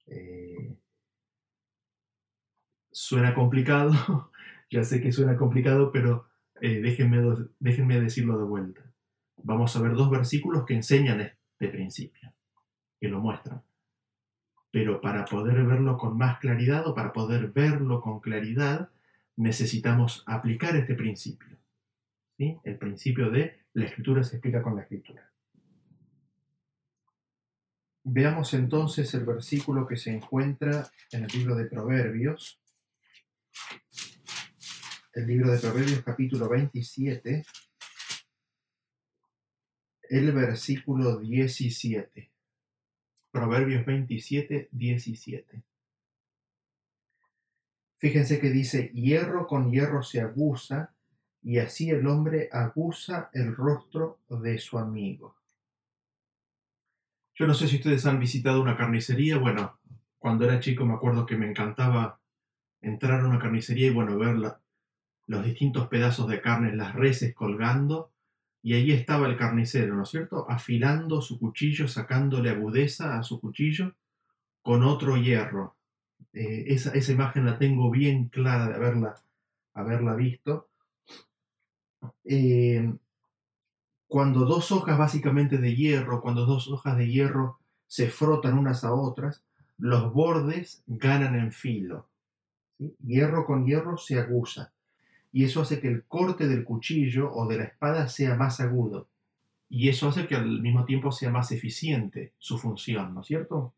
[0.07, 0.77] Eh,
[2.91, 4.31] suena complicado,
[4.71, 6.26] ya sé que suena complicado, pero
[6.61, 7.23] eh, déjenme,
[7.59, 8.83] déjenme decirlo de vuelta.
[9.42, 12.33] Vamos a ver dos versículos que enseñan este principio
[13.01, 13.62] que lo muestran.
[14.71, 18.90] Pero para poder verlo con más claridad o para poder verlo con claridad,
[19.37, 21.57] necesitamos aplicar este principio.
[22.37, 22.59] ¿sí?
[22.64, 25.31] El principio de la escritura se explica con la escritura.
[28.09, 32.61] Veamos entonces el versículo que se encuentra en el libro de Proverbios.
[35.17, 37.43] El libro de Proverbios capítulo 27,
[40.11, 42.31] el versículo 17.
[43.31, 45.63] Proverbios 27, 17.
[47.97, 50.93] Fíjense que dice, hierro con hierro se aguza,
[51.43, 55.35] y así el hombre aguza el rostro de su amigo.
[57.35, 59.39] Yo no sé si ustedes han visitado una carnicería.
[59.39, 59.81] Bueno,
[60.19, 62.21] cuando era chico me acuerdo que me encantaba
[62.83, 64.37] entrar a una carnicería y bueno, ver
[65.27, 68.11] los distintos pedazos de carne, las reses colgando
[68.62, 70.51] y allí estaba el carnicero, ¿no es cierto?
[70.51, 73.95] Afilando su cuchillo, sacándole agudeza a su cuchillo
[74.62, 75.77] con otro hierro.
[76.33, 79.15] Eh, esa, esa, imagen la tengo bien clara de haberla,
[79.73, 80.69] haberla visto.
[82.25, 82.93] Eh,
[84.09, 88.93] cuando dos hojas básicamente de hierro, cuando dos hojas de hierro se frotan unas a
[88.93, 89.45] otras,
[89.79, 92.09] los bordes ganan en filo.
[92.79, 94.73] Hierro con hierro se aguza.
[95.33, 99.09] Y eso hace que el corte del cuchillo o de la espada sea más agudo.
[99.69, 103.75] Y eso hace que al mismo tiempo sea más eficiente su función, ¿no es cierto?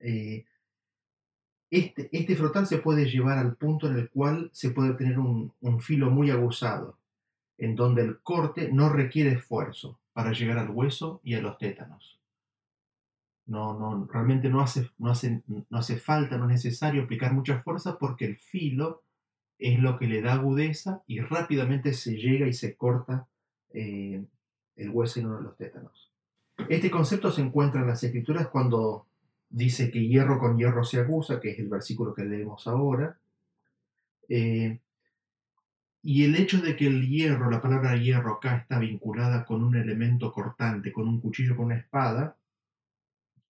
[0.00, 0.44] Eh,
[1.70, 5.52] este, este, frotar se puede llevar al punto en el cual se puede tener un,
[5.80, 6.98] filo muy aguzado,
[7.58, 12.20] en donde el corte no requiere esfuerzo para llegar al hueso y a los tétanos.
[13.46, 17.60] No, no, realmente no hace, no, hace, no hace falta, no es necesario aplicar mucha
[17.62, 19.02] fuerza porque el filo
[19.58, 23.26] es lo que le da agudeza y rápidamente se llega y se corta
[23.72, 24.24] eh,
[24.76, 26.12] el hueso en uno de los tétanos.
[26.68, 29.06] Este concepto se encuentra en las escrituras cuando
[29.48, 33.18] dice que hierro con hierro se acusa, que es el versículo que leemos ahora.
[34.28, 34.80] Eh,
[36.02, 39.74] y el hecho de que el hierro, la palabra hierro acá está vinculada con un
[39.76, 42.36] elemento cortante, con un cuchillo, con una espada,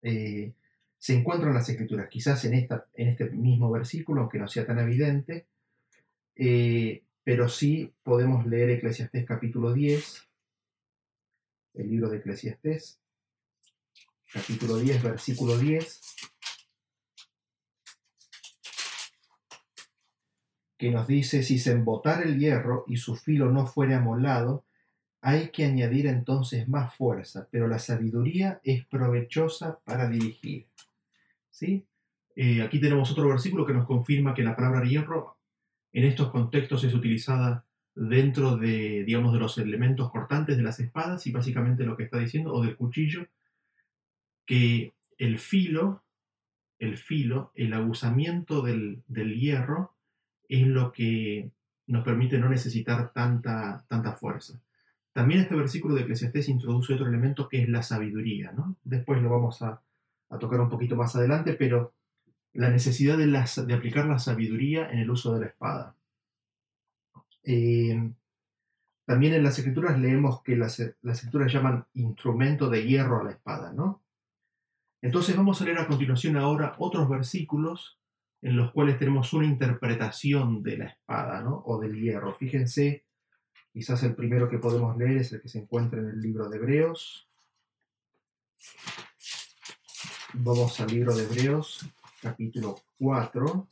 [0.02, 0.52] eh,
[0.98, 4.64] se encuentra en las escrituras, quizás en, esta, en este mismo versículo, aunque no sea
[4.66, 5.46] tan evidente,
[6.36, 10.28] eh, pero sí podemos leer Eclesiastés capítulo 10,
[11.74, 13.00] el libro de Eclesiastés,
[14.32, 16.00] capítulo 10, versículo 10,
[20.76, 24.64] que nos dice, si se embotara el hierro y su filo no fuere amolado,
[25.20, 30.68] hay que añadir entonces más fuerza, pero la sabiduría es provechosa para dirigir.
[31.50, 31.86] ¿Sí?
[32.36, 35.38] Eh, aquí tenemos otro versículo que nos confirma que la palabra hierro
[35.94, 41.26] en estos contextos es utilizada dentro de, digamos, de los elementos cortantes de las espadas
[41.26, 43.26] y básicamente lo que está diciendo, o del cuchillo,
[44.44, 46.02] que el filo,
[46.80, 49.94] el filo, el aguzamiento del, hierro
[50.48, 51.50] es lo que
[51.86, 54.60] nos permite no necesitar tanta, tanta fuerza.
[55.12, 58.76] También este versículo de Eclesiastés introduce otro elemento que es la sabiduría, ¿no?
[58.82, 59.80] Después lo vamos a,
[60.40, 61.92] tocar un poquito más adelante, pero
[62.54, 65.96] la necesidad de, de aplicar la sabiduría en el uso de la espada.
[67.42, 68.12] Eh,
[69.04, 73.32] también en las escrituras leemos que las, las, escrituras llaman instrumento de hierro a la
[73.32, 74.02] espada, ¿no?
[75.02, 77.98] Entonces vamos a leer a continuación ahora otros versículos
[78.40, 81.62] en los cuales tenemos una interpretación de la espada, ¿no?
[81.66, 82.34] O del hierro.
[82.34, 83.04] Fíjense,
[83.72, 86.56] quizás el primero que podemos leer es el que se encuentra en el libro de
[86.56, 87.28] Hebreos.
[90.32, 91.86] Vamos al libro de Hebreos,
[92.24, 93.68] capítulo 4.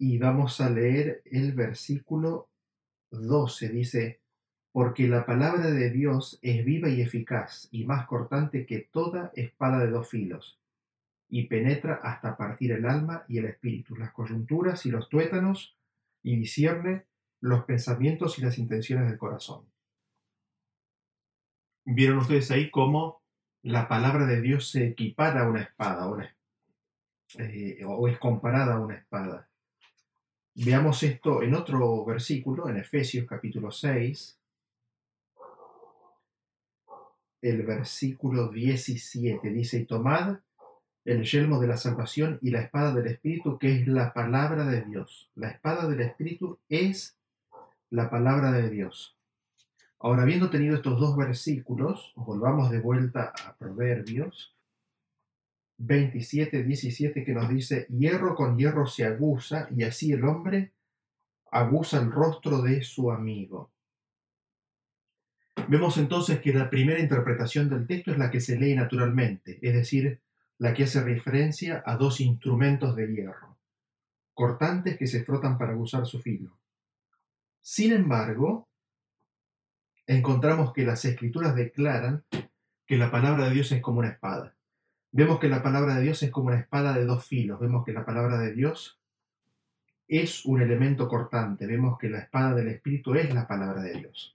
[0.00, 2.48] y vamos a leer el versículo
[3.10, 3.68] 12.
[3.68, 4.20] Dice,
[4.72, 9.80] porque la palabra de Dios es viva y eficaz y más cortante que toda espada
[9.80, 10.58] de dos filos,
[11.28, 15.76] y penetra hasta partir el alma y el espíritu, las coyunturas y los tuétanos,
[16.22, 17.04] y discierne
[17.40, 19.66] los pensamientos y las intenciones del corazón.
[21.90, 23.22] ¿Vieron ustedes ahí cómo
[23.62, 26.36] la palabra de Dios se equipara a una espada,
[27.38, 29.48] eh, o es comparada a una espada?
[30.54, 34.38] Veamos esto en otro versículo, en Efesios capítulo 6,
[37.40, 39.48] el versículo 17.
[39.48, 40.40] Dice, y tomad
[41.06, 44.82] el yelmo de la salvación y la espada del Espíritu, que es la palabra de
[44.82, 45.30] Dios.
[45.36, 47.16] La espada del Espíritu es
[47.88, 49.17] la palabra de Dios.
[50.00, 54.54] Ahora, habiendo tenido estos dos versículos, volvamos de vuelta a Proverbios
[55.78, 60.72] 27, 17 que nos dice, hierro con hierro se aguza y así el hombre
[61.50, 63.70] aguza el rostro de su amigo.
[65.68, 69.74] Vemos entonces que la primera interpretación del texto es la que se lee naturalmente, es
[69.74, 70.20] decir,
[70.58, 73.56] la que hace referencia a dos instrumentos de hierro,
[74.34, 76.56] cortantes que se frotan para aguzar su filo.
[77.60, 78.67] Sin embargo,
[80.08, 82.24] encontramos que las escrituras declaran
[82.86, 84.54] que la palabra de Dios es como una espada.
[85.12, 87.60] Vemos que la palabra de Dios es como una espada de dos filos.
[87.60, 88.98] Vemos que la palabra de Dios
[90.08, 91.66] es un elemento cortante.
[91.66, 94.34] Vemos que la espada del Espíritu es la palabra de Dios.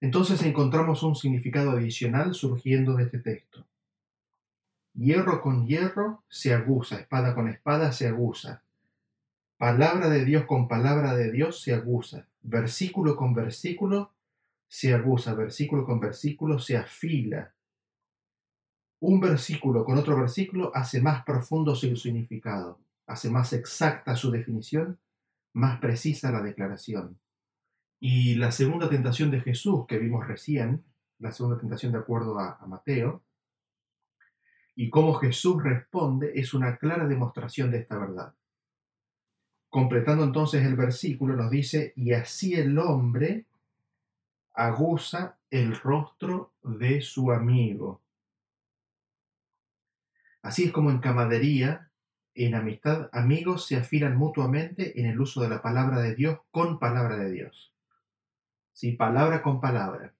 [0.00, 3.66] Entonces encontramos un significado adicional surgiendo de este texto.
[4.94, 8.62] Hierro con hierro se aguza, espada con espada se aguza.
[9.64, 12.28] Palabra de Dios con palabra de Dios se aguza.
[12.42, 14.12] Versículo con versículo
[14.68, 15.32] se aguza.
[15.32, 17.50] Versículo con versículo se afila
[19.00, 24.98] un versículo con otro versículo hace más profundo su significado, hace más exacta su definición,
[25.54, 27.18] más precisa la declaración.
[27.98, 30.84] Y la segunda tentación de Jesús que vimos recién,
[31.18, 33.22] la segunda tentación de acuerdo a, a Mateo,
[34.74, 38.34] y cómo Jesús responde es una clara demostración de esta verdad.
[39.74, 43.44] Completando entonces el versículo, nos dice, y así el hombre
[44.52, 48.00] aguza el rostro de su amigo.
[50.42, 51.90] Así es como en camadería,
[52.36, 56.78] en amistad, amigos se afilan mutuamente en el uso de la palabra de Dios con
[56.78, 57.72] palabra de Dios.
[58.74, 58.92] ¿Sí?
[58.92, 60.14] Palabra con palabra.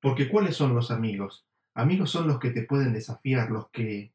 [0.00, 1.46] Porque ¿cuáles son los amigos?
[1.72, 4.12] Amigos son los que te pueden desafiar, los que,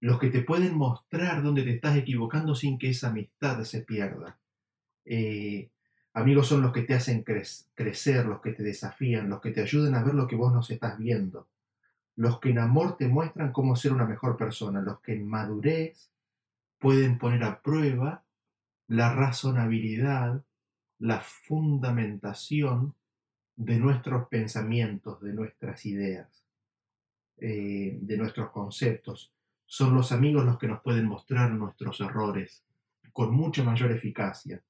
[0.00, 4.38] los que te pueden mostrar dónde te estás equivocando sin que esa amistad se pierda.
[5.04, 5.70] Eh,
[6.12, 9.94] amigos son los que te hacen crecer, los que te desafían, los que te ayudan
[9.94, 11.48] a ver lo que vos no estás viendo.
[12.16, 16.10] Los que en amor te muestran cómo ser una mejor persona, los que en madurez
[16.78, 18.24] pueden poner a prueba
[18.86, 20.42] la razonabilidad,
[20.98, 22.94] la fundamentación
[23.56, 26.44] de nuestros pensamientos, de nuestras ideas,
[27.36, 29.32] eh, de nuestros conceptos.
[29.70, 32.64] Son los amigos los que nos pueden mostrar nuestros errores
[33.12, 34.62] con mucha mayor eficacia.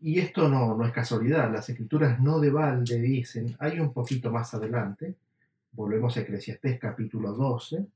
[0.00, 4.32] Y esto no, no es casualidad, las escrituras no de balde dicen, hay un poquito
[4.32, 5.14] más adelante,
[5.70, 7.86] volvemos a Eclesiastés capítulo 12,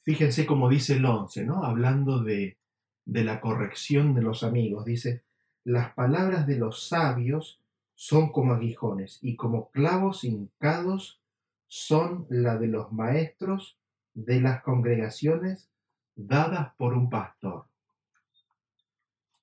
[0.00, 1.62] fíjense cómo dice el 11, ¿no?
[1.62, 2.56] hablando de,
[3.04, 5.22] de la corrección de los amigos, dice,
[5.64, 7.60] las palabras de los sabios
[7.94, 11.20] son como aguijones y como clavos hincados
[11.66, 13.77] son la de los maestros
[14.24, 15.70] de las congregaciones
[16.16, 17.66] dadas por un pastor.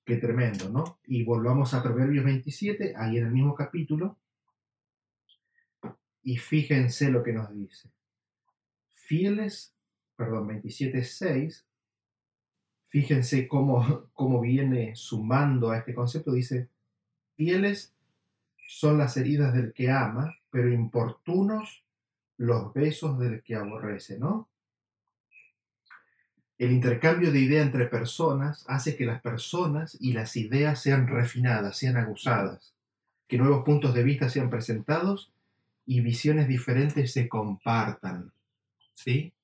[0.04, 0.98] Qué tremendo, ¿no?
[1.06, 4.18] Y volvamos a Proverbios 27, ahí en el mismo capítulo,
[6.22, 7.90] y fíjense lo que nos dice.
[8.92, 9.74] Fieles,
[10.14, 11.64] perdón, 27.6,
[12.88, 16.68] fíjense cómo, cómo viene sumando a este concepto, dice,
[17.34, 17.94] fieles
[18.68, 21.82] son las heridas del que ama, pero importunos
[22.36, 24.50] los besos del que aborrece, ¿no?
[26.58, 31.76] El intercambio de idea entre personas hace que las personas y las ideas sean refinadas,
[31.76, 32.74] sean aguzadas,
[33.28, 35.32] que nuevos puntos de vista sean presentados
[35.84, 38.32] y visiones diferentes se compartan.
[38.94, 39.34] ¿Sí?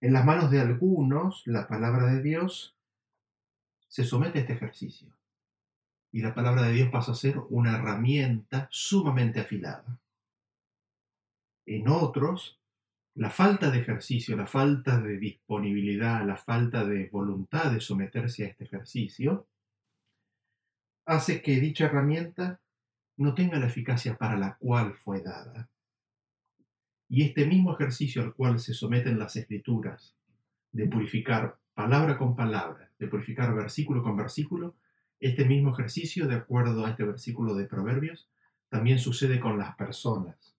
[0.00, 2.74] En las manos de algunos, la palabra de Dios
[3.88, 5.08] se somete a este ejercicio
[6.12, 9.98] y la palabra de Dios pasa a ser una herramienta sumamente afilada.
[11.66, 12.59] En otros,
[13.14, 18.48] la falta de ejercicio, la falta de disponibilidad, la falta de voluntad de someterse a
[18.48, 19.46] este ejercicio,
[21.06, 22.60] hace que dicha herramienta
[23.16, 25.68] no tenga la eficacia para la cual fue dada.
[27.08, 30.14] Y este mismo ejercicio al cual se someten las escrituras,
[30.72, 34.76] de purificar palabra con palabra, de purificar versículo con versículo,
[35.18, 38.30] este mismo ejercicio, de acuerdo a este versículo de Proverbios,
[38.68, 40.54] también sucede con las personas.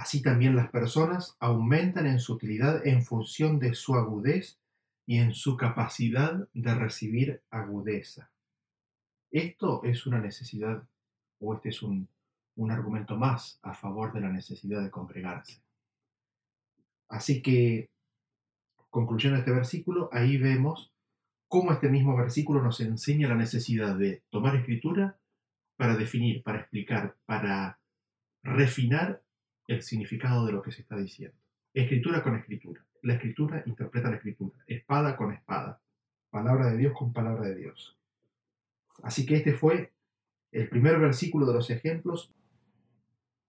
[0.00, 4.58] Así también las personas aumentan en su utilidad en función de su agudez
[5.04, 8.30] y en su capacidad de recibir agudeza.
[9.30, 10.88] Esto es una necesidad,
[11.38, 12.08] o este es un,
[12.56, 15.60] un argumento más a favor de la necesidad de congregarse.
[17.10, 17.90] Así que,
[18.88, 20.94] concluyendo este versículo, ahí vemos
[21.46, 25.18] cómo este mismo versículo nos enseña la necesidad de tomar escritura
[25.76, 27.78] para definir, para explicar, para
[28.42, 29.20] refinar
[29.70, 31.36] el significado de lo que se está diciendo.
[31.72, 32.84] Escritura con escritura.
[33.02, 34.58] La escritura interpreta la escritura.
[34.66, 35.80] Espada con espada.
[36.28, 37.96] Palabra de Dios con palabra de Dios.
[39.04, 39.92] Así que este fue
[40.50, 42.34] el primer versículo de los ejemplos.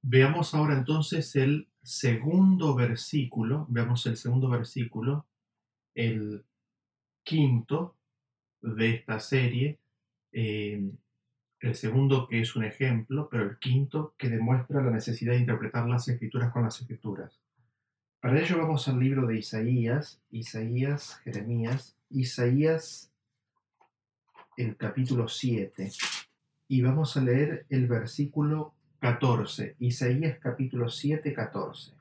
[0.03, 3.65] Veamos ahora entonces el segundo versículo.
[3.69, 5.25] Veamos el segundo versículo,
[5.95, 6.45] el
[7.23, 7.95] quinto
[8.61, 9.79] de esta serie.
[10.31, 10.87] Eh,
[11.61, 15.87] el segundo que es un ejemplo, pero el quinto que demuestra la necesidad de interpretar
[15.87, 17.39] las escrituras con las escrituras.
[18.19, 23.11] Para ello vamos al libro de Isaías, Isaías, Jeremías, Isaías,
[24.57, 25.91] el capítulo 7,
[26.67, 31.93] y vamos a leer el versículo 14, Isaías capítulo 7, 14.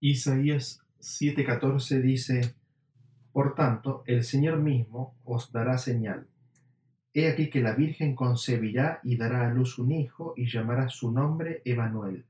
[0.00, 2.54] Isaías 7:14 dice,
[3.32, 6.26] por tanto, el Señor mismo os dará señal.
[7.12, 11.10] He aquí que la Virgen concebirá y dará a luz un hijo y llamará su
[11.10, 12.24] nombre Emanuel.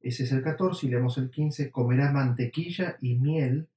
[0.00, 1.70] Ese es el 14 y leemos el 15.
[1.70, 3.68] Comerá mantequilla y miel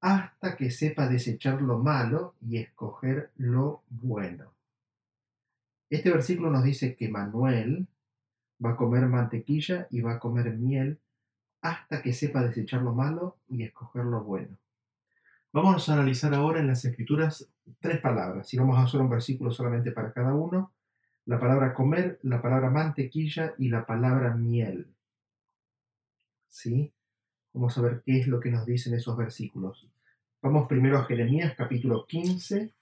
[0.00, 4.52] hasta que sepa desechar lo malo y escoger lo bueno.
[5.88, 7.86] Este versículo nos dice que Manuel
[8.64, 10.98] va a comer mantequilla y va a comer miel
[11.60, 14.58] hasta que sepa desechar lo malo y escoger lo bueno.
[15.56, 17.48] Vamos a analizar ahora en las escrituras
[17.80, 20.74] tres palabras y vamos a hacer un versículo solamente para cada uno.
[21.24, 24.86] La palabra comer, la palabra mantequilla y la palabra miel.
[26.46, 26.92] ¿sí?
[27.54, 29.88] Vamos a ver qué es lo que nos dicen esos versículos.
[30.42, 32.74] Vamos primero a Jeremías capítulo 15.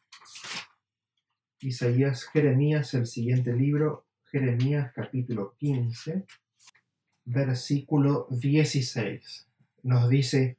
[1.61, 6.27] Isaías, Jeremías, el siguiente libro, Jeremías capítulo 15,
[7.25, 9.47] versículo 16.
[9.85, 10.59] Nos dice,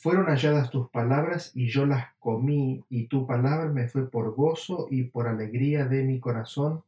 [0.00, 4.86] fueron halladas tus palabras y yo las comí, y tu palabra me fue por gozo
[4.90, 6.84] y por alegría de mi corazón,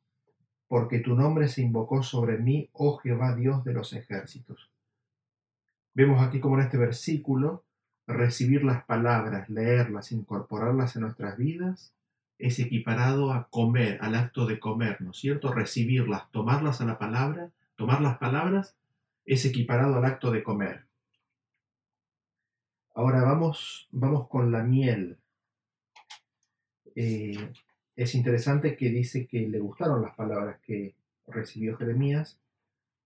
[0.69, 4.71] porque tu nombre se invocó sobre mí, oh Jehová Dios de los ejércitos.
[5.93, 7.65] Vemos aquí como en este versículo,
[8.07, 11.93] recibir las palabras, leerlas, incorporarlas en nuestras vidas,
[12.39, 15.53] es equiparado a comer, al acto de comer, ¿no es cierto?
[15.53, 18.77] Recibirlas, tomarlas a la palabra, tomar las palabras,
[19.25, 20.89] es equiparado al acto de comer.
[22.95, 25.16] Ahora vamos, vamos con la miel.
[26.97, 27.53] Eh,
[27.95, 30.97] es interesante que dice que le gustaron las palabras que
[31.28, 32.38] recibió Jeremías.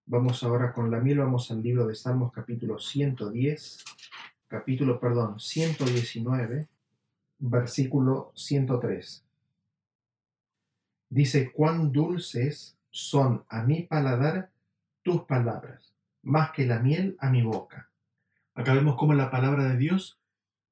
[0.06, 3.84] Vamos ahora con la miel, vamos al libro de Salmos capítulo 110,
[4.48, 6.68] capítulo, perdón, 119,
[7.38, 9.24] versículo 103.
[11.10, 14.50] Dice, cuán dulces son a mi paladar
[15.02, 17.90] tus palabras, más que la miel a mi boca.
[18.54, 20.20] Acá vemos cómo la palabra de Dios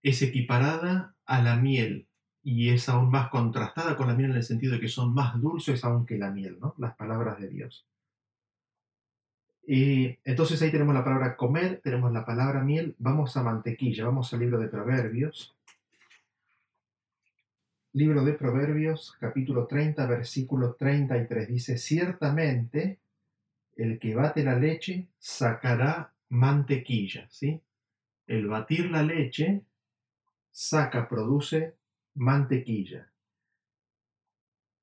[0.02, 2.06] es equiparada a la miel
[2.44, 5.40] y es aún más contrastada con la miel en el sentido de que son más
[5.40, 6.74] dulces aún que la miel, ¿no?
[6.78, 7.86] Las palabras de Dios.
[9.66, 14.32] Y entonces ahí tenemos la palabra comer, tenemos la palabra miel, vamos a mantequilla, vamos
[14.32, 15.54] al libro de Proverbios.
[17.94, 22.98] Libro de Proverbios, capítulo 30, versículo 33, dice, ciertamente
[23.76, 27.60] el que bate la leche sacará mantequilla, ¿sí?
[28.26, 29.62] El batir la leche
[30.50, 31.76] saca, produce
[32.14, 33.08] mantequilla.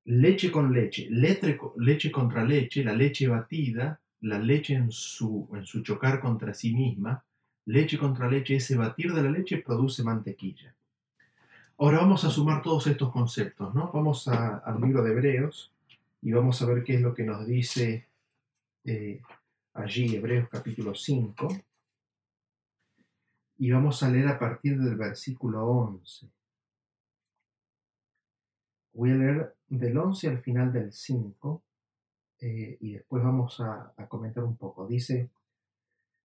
[0.05, 5.81] Leche con leche, leche, contra leche, la leche batida, la leche en su, en su
[5.81, 7.23] chocar contra sí misma,
[7.65, 10.73] leche contra leche, ese batir de la leche produce mantequilla.
[11.77, 13.91] Ahora vamos a sumar todos estos conceptos, ¿no?
[13.93, 15.71] Vamos al libro de Hebreos
[16.21, 18.07] y vamos a ver qué es lo que nos dice
[18.83, 19.21] eh,
[19.73, 21.47] allí, Hebreos capítulo 5.
[23.61, 26.29] Y vamos a leer a partir del versículo 11.
[28.93, 31.61] Voy a leer del 11 al final del 5
[32.39, 34.87] eh, y después vamos a, a comentar un poco.
[34.87, 35.29] Dice,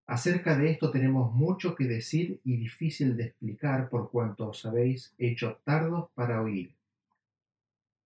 [0.07, 5.13] acerca de esto tenemos mucho que decir y difícil de explicar por cuanto os habéis
[5.19, 6.73] hecho tardos para oír.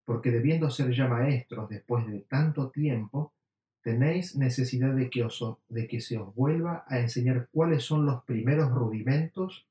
[0.07, 3.35] Porque debiendo ser ya maestros después de tanto tiempo,
[3.89, 5.27] tenéis necesidad de que,
[5.71, 9.67] de que se os vuelva a enseñar cuáles son los primeros rudimentos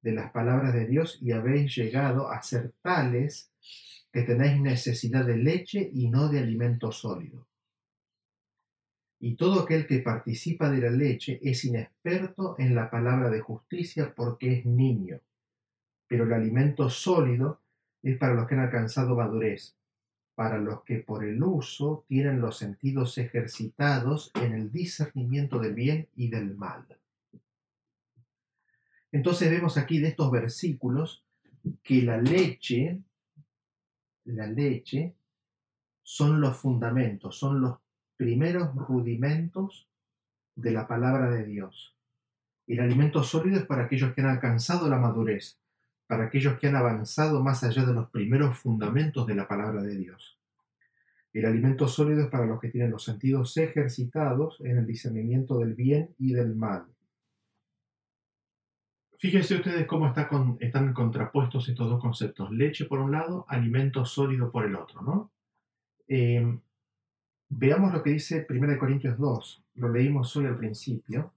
[0.00, 3.50] de las palabras de Dios y habéis llegado a ser tales
[4.12, 7.48] que tenéis necesidad de leche y no de alimento sólido.
[9.18, 14.14] Y todo aquel que participa de la leche es inexperto en la palabra de justicia
[14.14, 15.18] porque es niño,
[16.06, 17.58] pero el alimento sólido
[18.04, 19.74] es para los que han alcanzado madurez
[20.34, 26.08] para los que por el uso tienen los sentidos ejercitados en el discernimiento del bien
[26.16, 26.86] y del mal.
[29.10, 31.24] Entonces vemos aquí de estos versículos
[31.82, 32.98] que la leche,
[34.24, 35.14] la leche,
[36.02, 37.78] son los fundamentos, son los
[38.16, 39.88] primeros rudimentos
[40.56, 41.94] de la palabra de Dios.
[42.66, 45.58] El alimento sólido es para aquellos que han alcanzado la madurez,
[46.12, 49.96] para aquellos que han avanzado más allá de los primeros fundamentos de la palabra de
[49.96, 50.38] Dios.
[51.32, 55.72] El alimento sólido es para los que tienen los sentidos ejercitados en el discernimiento del
[55.72, 56.84] bien y del mal.
[59.18, 60.12] Fíjense ustedes cómo
[60.60, 62.50] están contrapuestos estos dos conceptos.
[62.50, 65.30] Leche por un lado, alimento sólido por el otro, ¿no?
[66.08, 66.60] Em,
[67.48, 69.64] veamos lo que dice 1 Corintios 2.
[69.76, 71.32] Lo leímos hoy al principio,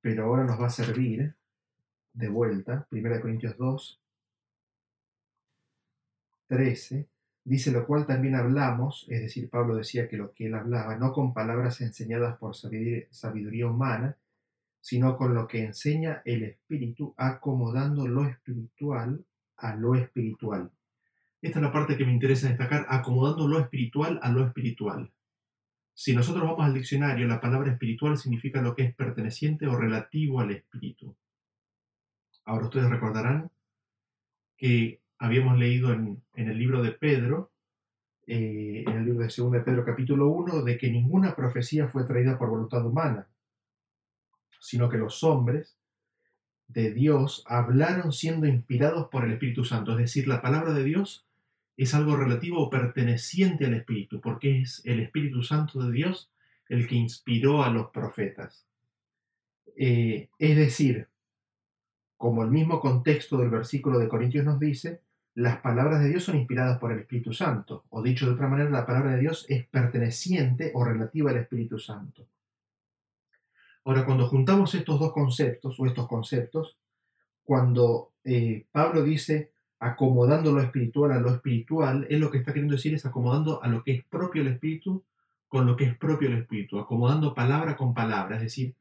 [0.00, 1.36] pero ahora nos va a servir
[2.14, 4.00] de vuelta, 1 Corintios 2,
[6.46, 7.08] 13,
[7.44, 11.12] dice lo cual también hablamos, es decir, Pablo decía que lo que él hablaba, no
[11.12, 14.16] con palabras enseñadas por sabiduría humana,
[14.80, 19.24] sino con lo que enseña el Espíritu, acomodando lo espiritual
[19.56, 20.70] a lo espiritual.
[21.42, 25.10] Esta es la parte que me interesa destacar, acomodando lo espiritual a lo espiritual.
[25.94, 30.40] Si nosotros vamos al diccionario, la palabra espiritual significa lo que es perteneciente o relativo
[30.40, 31.14] al espíritu.
[32.44, 33.50] Ahora ustedes recordarán
[34.56, 37.50] que habíamos leído en, el libro de Pedro,
[38.26, 42.04] eh, en el libro de 2 de Pedro capítulo 1, de que ninguna profecía fue
[42.04, 43.26] traída por voluntad humana,
[44.60, 45.76] sino que los hombres
[46.68, 49.92] de Dios hablaron siendo inspirados por el Espíritu Santo.
[49.92, 51.26] Es decir, la palabra de Dios
[51.76, 56.30] es algo relativo o perteneciente al Espíritu, porque es el Espíritu Santo de Dios
[56.68, 58.66] el que inspiró a los profetas.
[59.76, 61.08] Eh, es decir,
[62.24, 65.02] como el mismo contexto del versículo de Corintios nos dice,
[65.34, 68.70] las palabras de Dios son inspiradas por el Espíritu Santo, o dicho de otra manera,
[68.70, 72.24] la palabra de Dios es perteneciente o relativa al Espíritu Santo.
[73.84, 76.78] Ahora, cuando juntamos estos dos conceptos, o estos conceptos,
[77.44, 82.76] cuando eh, Pablo dice acomodando lo espiritual a lo espiritual, él lo que está queriendo
[82.76, 85.04] decir es acomodando a lo que es propio el Espíritu
[85.46, 88.74] con lo que es propio el Espíritu, acomodando palabra con palabra, es decir,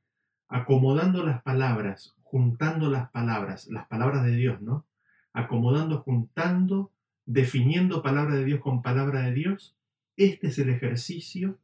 [0.48, 4.88] acomodando las palabras, juntando las palabras, las palabras de Dios, ¿no?
[5.34, 6.92] acomodando, juntando,
[7.28, 9.76] definiendo palabra de Dios con palabra de Dios.
[10.18, 11.60] Este es el ejercicio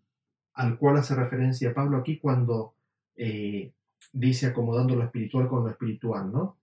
[0.54, 2.76] al cual hace referencia Pablo aquí cuando
[3.16, 3.72] eh,
[4.14, 6.56] dice acomodando lo espiritual con lo espiritual, ¿no?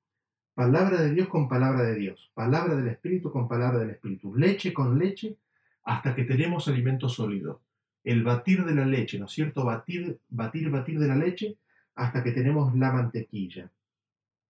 [0.55, 4.73] Palabra de Dios con palabra de Dios, palabra del Espíritu con palabra del Espíritu, leche
[4.73, 5.37] con leche
[5.83, 7.61] hasta que tenemos alimento sólido.
[8.05, 9.65] El batir de la leche, ¿no es cierto?
[9.65, 11.57] Batir, batir, batir de la leche
[11.97, 13.69] hasta que tenemos la mantequilla.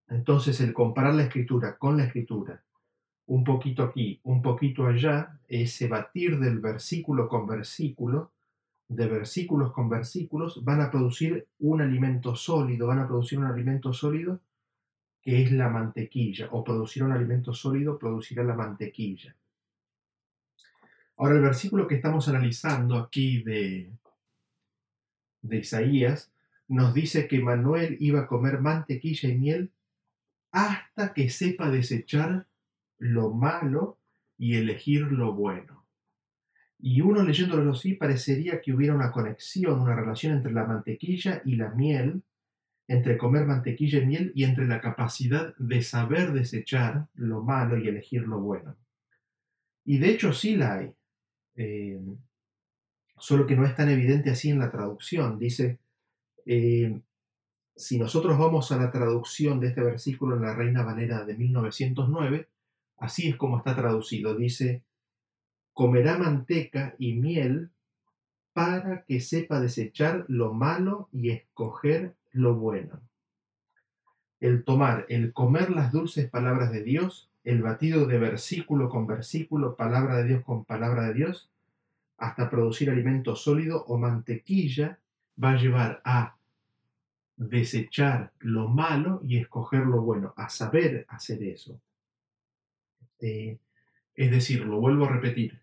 [0.09, 2.63] Entonces el comparar la escritura con la escritura,
[3.27, 8.31] un poquito aquí, un poquito allá, ese batir del versículo con versículo,
[8.89, 13.93] de versículos con versículos, van a producir un alimento sólido, van a producir un alimento
[13.93, 14.41] sólido
[15.23, 19.35] que es la mantequilla, o producir un alimento sólido producirá la mantequilla.
[21.17, 23.91] Ahora el versículo que estamos analizando aquí de,
[25.43, 26.31] de Isaías
[26.69, 29.71] nos dice que Manuel iba a comer mantequilla y miel
[30.57, 32.47] hasta que sepa desechar
[32.97, 33.99] lo malo
[34.39, 35.85] y elegir lo bueno.
[36.79, 41.57] Y uno leyéndolo así parecería que hubiera una conexión, una relación entre la mantequilla y
[41.57, 42.23] la miel,
[42.89, 47.89] entre comer mantequilla y miel y entre la capacidad de saber desechar lo malo y
[47.89, 48.77] elegir lo bueno.
[49.85, 50.95] Y de hecho sí la hay,
[51.57, 52.01] eh,
[53.19, 55.39] solo que no es tan evidente así en la traducción.
[55.39, 55.81] Dice,
[56.47, 56.99] eh,
[57.77, 62.49] si nosotros vamos a la traducción de este versículo en la Reina Valera de 1909,
[62.97, 64.35] así es como está traducido.
[64.35, 64.83] Dice,
[65.75, 67.71] comerá manteca y miel
[68.55, 73.01] para que sepa desechar lo malo y escoger lo bueno.
[74.41, 79.77] El tomar, el comer las dulces palabras de Dios, el batido de versículo con versículo,
[79.77, 81.51] palabra de Dios con palabra de Dios,
[82.17, 84.99] hasta producir alimento sólido o mantequilla,
[85.43, 86.37] va a llevar a
[87.37, 91.81] desechar lo malo y escoger lo bueno, a saber hacer eso.
[93.21, 93.59] Eh,
[94.15, 95.63] es decir, lo vuelvo a repetir.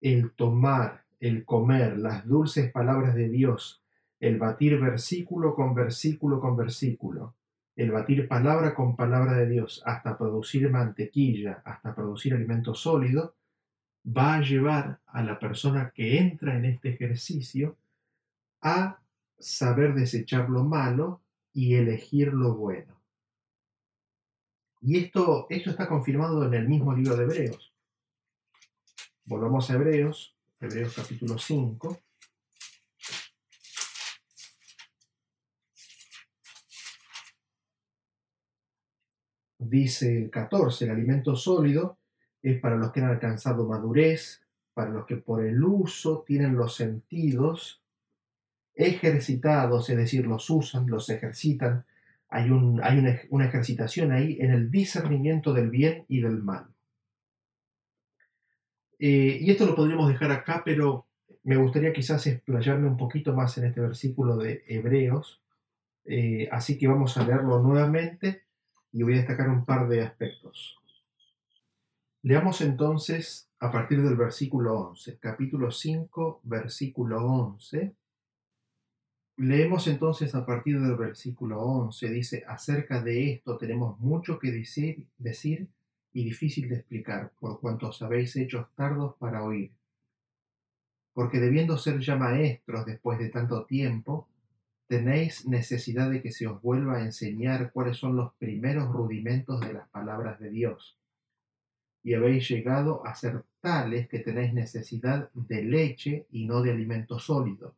[0.00, 3.82] El tomar, el comer las dulces palabras de Dios,
[4.20, 7.34] el batir versículo con versículo con versículo,
[7.76, 13.35] el batir palabra con palabra de Dios hasta producir mantequilla, hasta producir alimento sólido,
[14.06, 17.76] va a llevar a la persona que entra en este ejercicio
[18.60, 19.00] a
[19.38, 21.20] saber desechar lo malo
[21.52, 23.00] y elegir lo bueno.
[24.80, 27.72] Y esto, está confirmado en el mismo libro de Hebreos.
[29.24, 32.00] Volvamos a Hebreos, Hebreos capítulo 5.
[39.58, 41.98] Dice el 14, el alimento sólido
[42.42, 44.42] es para los que han alcanzado madurez,
[44.74, 47.82] para los que por el uso tienen los sentidos
[48.74, 51.84] ejercitados, es decir, los usan, los ejercitan.
[52.28, 52.98] Hay, un, hay
[53.30, 56.66] una, ejercitación ahí en el discernimiento del bien y del mal.
[58.98, 61.06] Eh, y esto lo podríamos dejar acá, pero
[61.44, 65.40] me gustaría quizás explayarme un poquito más en este versículo de Hebreos.
[66.04, 68.42] Eh, así que vamos a leerlo nuevamente
[68.92, 70.78] y voy a destacar un par de aspectos.
[72.26, 77.94] Leamos entonces a partir del versículo 11, capítulo 5, versículo 11.
[79.36, 85.06] Leemos entonces a partir del versículo 11, dice, acerca de esto tenemos mucho que decir,
[86.12, 89.70] y difícil de explicar, por cuanto os habéis hecho tardos para oír.
[91.12, 94.26] Porque debiendo ser ya maestros después de tanto tiempo,
[94.88, 99.74] tenéis necesidad de que se os vuelva a enseñar cuáles son los primeros rudimentos de
[99.74, 100.98] las palabras de Dios
[102.06, 107.18] y habéis llegado a ser tales que tenéis necesidad de leche y no de alimento
[107.18, 107.74] sólido.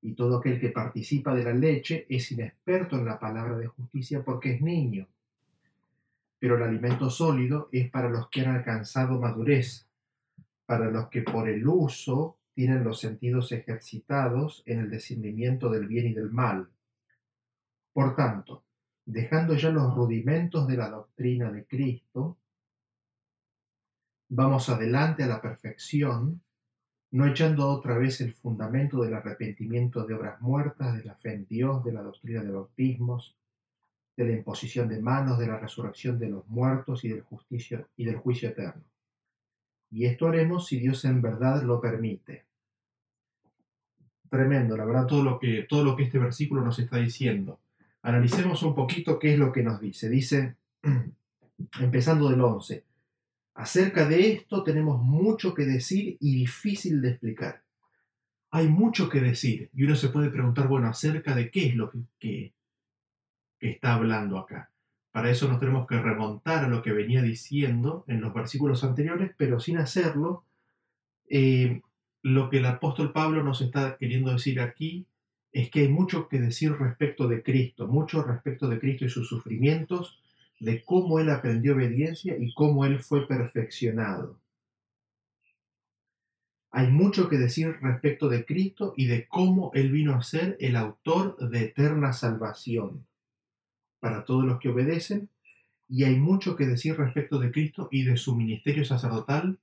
[0.00, 4.24] Y todo aquel que participa de la leche es inexperto en la palabra de justicia
[4.24, 5.06] porque es niño.
[6.38, 9.86] Pero el alimento sólido es para los que han alcanzado madurez,
[10.64, 16.06] para los que por el uso tienen los sentidos ejercitados en el discernimiento del bien
[16.06, 16.66] y del mal.
[17.92, 18.62] Por tanto,
[19.06, 22.38] dejando ya los rudimentos de la doctrina de Cristo,
[24.28, 26.40] vamos adelante a la perfección,
[27.10, 31.46] no echando otra vez el fundamento del arrepentimiento de obras muertas, de la fe en
[31.46, 33.36] Dios, de la doctrina de bautismos,
[34.16, 38.04] de la imposición de manos, de la resurrección de los muertos y del, justicio, y
[38.04, 38.82] del juicio eterno.
[39.90, 42.44] Y esto haremos si Dios en verdad lo permite.
[44.28, 47.60] Tremendo, la verdad, todo lo que, todo lo que este versículo nos está diciendo.
[48.04, 50.10] Analicemos un poquito qué es lo que nos dice.
[50.10, 50.56] Dice,
[51.80, 52.84] empezando del 11,
[53.54, 57.62] acerca de esto tenemos mucho que decir y difícil de explicar.
[58.50, 61.90] Hay mucho que decir y uno se puede preguntar, bueno, acerca de qué es lo
[62.18, 62.52] que,
[63.58, 64.70] está hablando acá.
[65.10, 69.32] Para eso nos tenemos que remontar a lo que venía diciendo en los versículos anteriores,
[69.38, 70.44] pero sin hacerlo,
[71.30, 71.80] eh,
[72.20, 75.06] lo que el apóstol Pablo nos está queriendo decir aquí
[75.54, 79.28] es que hay mucho que decir respecto de Cristo, mucho respecto de Cristo y sus
[79.28, 80.20] sufrimientos,
[80.58, 84.36] de cómo él aprendió obediencia y cómo él fue perfeccionado.
[86.72, 90.74] Hay mucho que decir respecto de Cristo y de cómo él vino a ser el
[90.74, 93.06] autor de eterna salvación
[94.00, 95.28] para todos los que obedecen,
[95.88, 99.60] y hay mucho que decir respecto de Cristo y de su ministerio sacerdotal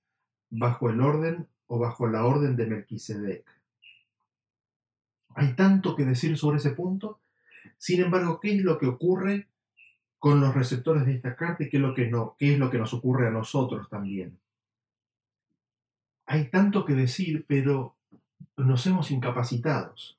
[0.49, 3.60] bajo el orden o bajo la orden de Melquisedec.
[5.35, 7.19] Hay tanto que decir sobre ese punto.
[7.77, 9.47] Sin embargo, ¿qué es lo que ocurre
[10.19, 12.69] con los receptores de esta carta y qué es lo que, no, qué es lo
[12.69, 14.37] que nos ocurre a nosotros también?
[16.25, 17.95] Hay tanto que decir, pero
[18.57, 20.17] nos hemos incapacitados.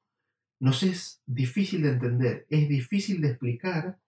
[0.60, 3.98] Nos es difícil de entender, es difícil de explicar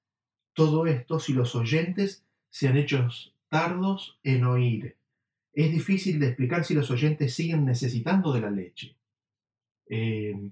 [0.52, 3.08] todo esto si los oyentes se han hecho
[3.48, 4.96] tardos en oír.
[5.52, 8.94] Es difícil de explicar si los oyentes siguen necesitando de la leche.
[9.86, 10.50] Eh,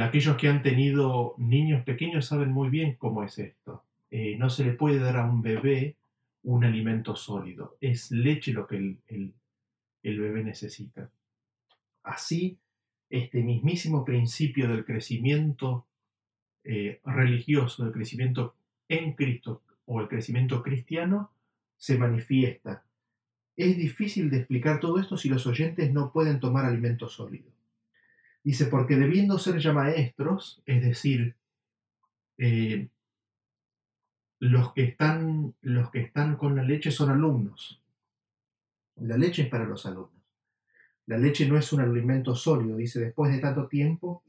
[0.00, 3.84] aquellos que han tenido niños pequeños saben muy bien cómo es esto.
[4.10, 5.96] Eh, no se le puede dar a un bebé
[6.44, 7.76] un alimento sólido.
[7.80, 9.34] Es leche lo que el,
[10.02, 11.10] bebé necesita.
[12.02, 12.58] Así,
[13.08, 15.86] este mismísimo principio del crecimiento
[16.64, 18.54] eh, religioso, del crecimiento
[18.88, 21.30] en Cristo o el crecimiento cristiano,
[21.76, 22.84] se manifiesta.
[23.56, 27.53] Es difícil de explicar todo esto si los oyentes no pueden tomar alimento sólido.
[28.44, 31.34] Dice, porque debiendo ser ya maestros, es decir,
[32.36, 32.88] eh,
[34.38, 37.80] los, que están, los que están con la leche son alumnos.
[38.96, 40.10] La leche es para los alumnos.
[41.06, 42.76] La leche no es un alimento sólido.
[42.76, 44.22] Dice, después de tanto tiempo,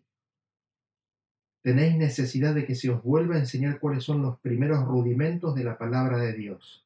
[1.62, 5.66] tenéis necesidad de que se os vuelva a enseñar cuáles son los primeros rudimentos de
[5.66, 6.85] la palabra de Dios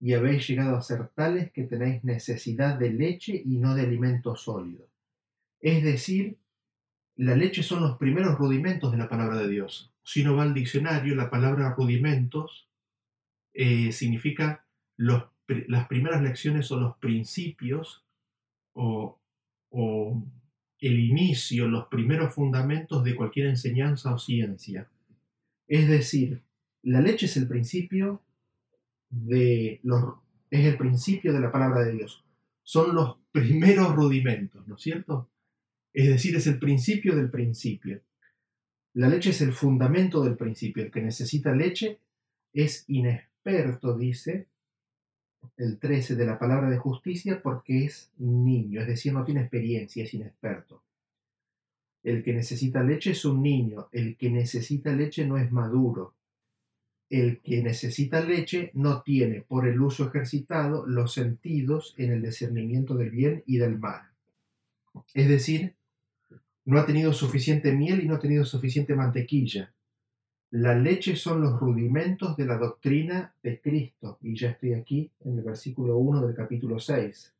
[0.00, 4.36] y habéis llegado a ser tales que tenéis necesidad de leche y no de alimento
[4.36, 4.88] sólido.
[5.60, 6.38] Es decir,
[7.16, 9.92] la leche son los primeros rudimentos de la palabra de Dios.
[10.04, 12.68] Si uno va al diccionario, la palabra rudimentos
[13.52, 14.64] eh, significa
[14.96, 15.24] los,
[15.66, 18.04] las primeras lecciones o los principios
[18.74, 19.18] o,
[19.70, 20.22] o
[20.80, 24.88] el inicio, los primeros fundamentos de cualquier enseñanza o ciencia.
[25.66, 26.42] Es decir,
[26.82, 28.22] la leche es el principio
[29.10, 30.14] de los,
[30.50, 32.24] es el principio de la palabra de Dios.
[32.62, 35.30] Son los primeros rudimentos, ¿no es cierto?
[35.92, 38.00] Es decir, es el principio del principio.
[38.94, 40.82] La leche es el fundamento del principio.
[40.82, 42.00] El que necesita leche
[42.52, 44.48] es inexperto, dice
[45.56, 50.04] el 13 de la palabra de justicia, porque es niño, es decir, no tiene experiencia,
[50.04, 50.82] es inexperto.
[52.02, 56.14] El que necesita leche es un niño, el que necesita leche no es maduro,
[57.10, 62.94] el que necesita leche no tiene por el uso ejercitado los sentidos en el discernimiento
[62.94, 64.08] del bien y del mal.
[65.14, 65.74] Es decir,
[66.66, 69.72] no ha tenido suficiente miel y no ha tenido suficiente mantequilla.
[70.50, 74.18] La leche son los rudimentos de la doctrina de Cristo.
[74.22, 77.34] Y ya estoy aquí en el versículo 1 del capítulo 6.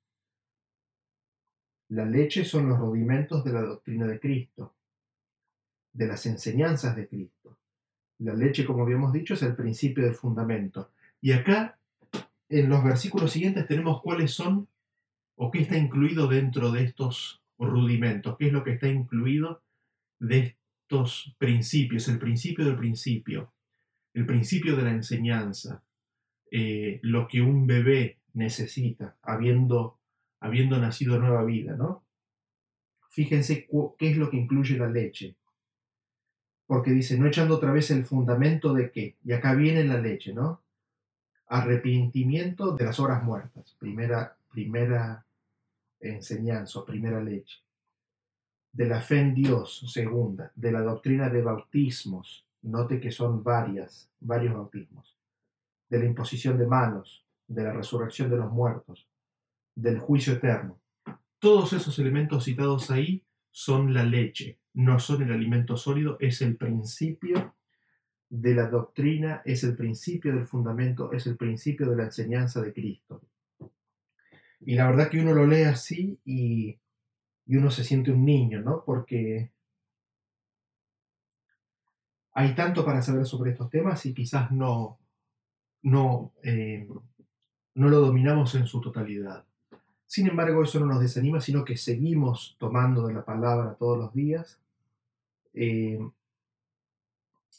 [1.91, 4.75] La leche son los rudimentos de la doctrina de Cristo,
[5.93, 7.58] de las enseñanzas de Cristo.
[8.19, 10.91] La leche, como habíamos dicho, es el principio del fundamento.
[11.21, 11.79] Y acá,
[12.49, 14.69] en los versículos siguientes, tenemos cuáles son
[15.37, 19.63] o qué está incluido dentro de estos rudimentos, qué es lo que está incluido
[20.19, 23.53] de estos principios, el principio del principio,
[24.15, 25.85] el principio de la enseñanza,
[26.51, 29.99] eh, lo que un bebé necesita, habiendo,
[30.41, 32.05] habiendo nacido nueva vida, ¿no?
[33.11, 35.37] Fíjense qué es lo que incluye la leche
[36.69, 40.35] porque dice, no echando otra vez el fundamento de qué, y acá viene la leche,
[40.35, 40.61] ¿no?
[41.47, 45.25] Arrepentimiento de las horas muertas, primera, primera
[45.99, 47.61] enseñanza, primera leche.
[48.71, 50.53] De la fe en Dios, segunda.
[50.55, 55.17] De la doctrina de bautismos, note que son varias, varios bautismos.
[55.89, 59.09] de la imposición de manos, de la resurrección de los muertos,
[59.75, 60.79] del juicio eterno.
[61.39, 66.57] Todos esos elementos citados ahí son la leche, no son el alimento sólido, es el
[66.57, 67.55] principio
[68.31, 72.73] de la doctrina, es el principio del fundamento, es el principio de la enseñanza de
[72.73, 73.23] Cristo.
[74.61, 76.79] Y la verdad que uno lo lee así y,
[77.47, 78.85] uno se siente un niño, ¿no?
[78.85, 79.51] Porque
[82.33, 84.99] hay tanto para saber sobre estos temas y quizás no,
[85.83, 86.87] no, eh,
[87.75, 89.48] no lo dominamos en su totalidad.
[90.09, 94.15] Sin embargo, eso no nos desanima, sino que seguimos tomando de la palabra todos los
[94.15, 94.59] días.
[95.53, 96.01] Eh,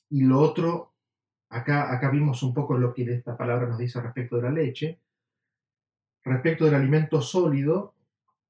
[0.09, 0.91] y lo otro,
[1.49, 4.97] acá, acá vimos un poco lo que esta palabra nos dice respecto de la leche.
[6.23, 7.93] Respecto del alimento sólido,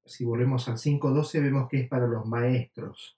[0.06, 3.18] si volvemos al 5.12, vemos que es para los maestros.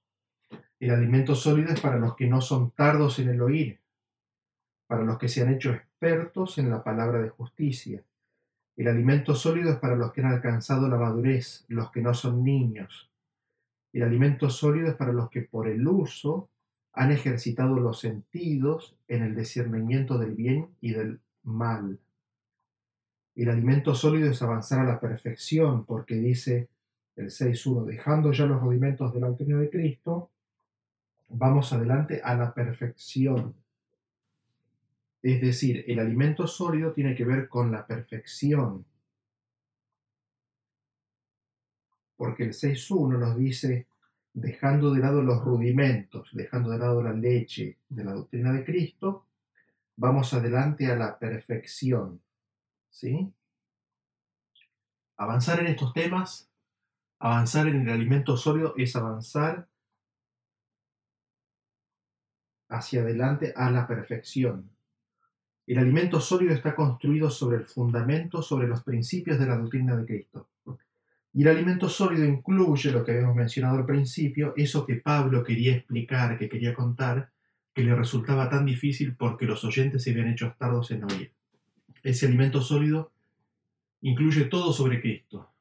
[0.79, 3.79] El alimento sólido es para los que no son tardos en el oír,
[4.87, 8.03] para los que se han hecho expertos en la palabra de justicia.
[8.81, 12.43] El alimento sólido es para los que han alcanzado la madurez, los que no son
[12.43, 13.11] niños.
[13.93, 16.49] El alimento sólido es para los que por el uso
[16.91, 21.99] han ejercitado los sentidos en el discernimiento del bien y del mal.
[23.35, 26.67] El alimento sólido es avanzar a la perfección, porque dice
[27.15, 30.31] el 6.1, dejando ya los rudimentos de la doctrina de Cristo,
[31.29, 33.53] vamos adelante a la perfección.
[35.21, 38.85] Es decir, el alimento sólido tiene que ver con la perfección.
[42.15, 43.87] Porque el 6.1 nos dice,
[44.33, 49.27] dejando de lado los rudimentos, dejando de lado la leche de la doctrina de Cristo,
[49.95, 52.21] vamos adelante a la perfección.
[52.89, 53.31] ¿Sí?
[55.17, 56.49] Avanzar en estos temas,
[57.19, 59.67] avanzar en el alimento sólido es avanzar
[62.69, 64.71] hacia adelante a la perfección.
[65.71, 70.05] El alimento sólido está construido sobre el fundamento, sobre los principios de la doctrina de
[70.05, 70.49] Cristo.
[71.33, 75.73] Y el alimento sólido incluye lo que habíamos mencionado al principio, eso que Pablo quería
[75.73, 77.31] explicar, que quería contar,
[77.73, 81.31] que le resultaba tan difícil porque los oyentes se habían hecho tardos en oír.
[82.03, 83.13] Ese alimento sólido
[84.01, 85.51] incluye todo sobre Cristo.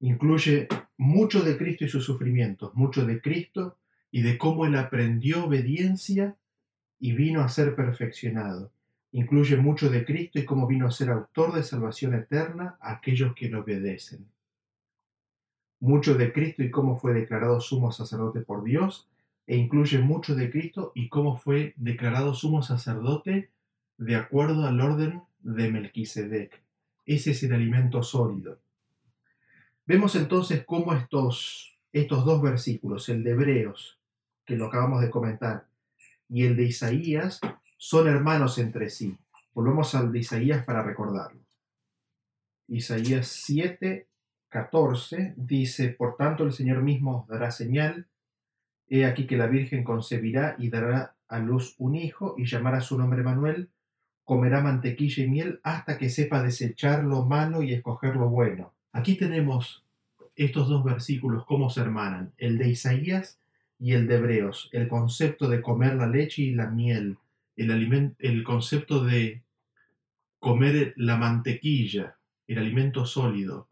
[0.00, 0.66] Incluye
[0.96, 3.76] mucho de Cristo y sus sufrimientos, mucho de Cristo
[4.10, 6.34] y de cómo él aprendió obediencia
[6.98, 8.72] y vino a ser perfeccionado.
[9.12, 13.34] Incluye mucho de Cristo y cómo vino a ser autor de salvación eterna a aquellos
[13.34, 14.26] que le obedecen
[15.80, 19.08] mucho de Cristo y cómo fue declarado sumo sacerdote por Dios,
[19.46, 23.50] e incluye mucho de Cristo y cómo fue declarado sumo sacerdote
[23.96, 26.62] de acuerdo al orden de Melquisedec.
[27.06, 28.58] Ese es el alimento sólido.
[29.86, 33.98] Vemos entonces cómo estos, estos dos versículos, el de Hebreos,
[34.44, 35.66] que lo acabamos de comentar,
[36.28, 37.40] y el de Isaías,
[37.82, 39.16] son hermanos entre sí.
[39.54, 41.40] Volvemos al de Isaías para recordarlo.
[42.68, 44.06] Isaías 7,
[44.50, 48.06] 14 dice, Por tanto el Señor mismo os dará señal,
[48.86, 52.98] he aquí que la Virgen concebirá y dará a luz un hijo y llamará su
[52.98, 53.70] nombre Manuel,
[54.24, 58.74] comerá mantequilla y miel hasta que sepa desechar lo malo y escoger lo bueno.
[58.92, 59.86] Aquí tenemos
[60.36, 63.40] estos dos versículos, cómo se hermanan, el de Isaías
[63.78, 67.16] y el de Hebreos, el concepto de comer la leche y la miel,
[67.56, 69.42] el, el concepto de
[70.38, 73.68] comer la mantequilla, el alimento sólido,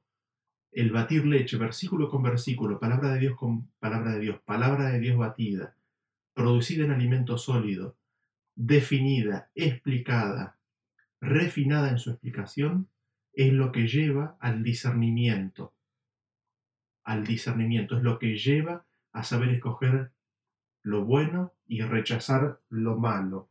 [0.73, 5.01] el batir leche, versículo con versículo, palabra de Dios con palabra de Dios, palabra de
[5.01, 5.75] Dios batida,
[6.35, 7.97] producida en alimento sólido,
[8.55, 10.57] definida, explicada,
[11.21, 12.89] refinada en su explicación,
[13.33, 15.73] es lo que lleva al discernimiento.
[17.05, 20.13] Al discernimiento es lo que lleva a saber escoger
[20.83, 23.49] lo bueno y rechazar lo malo.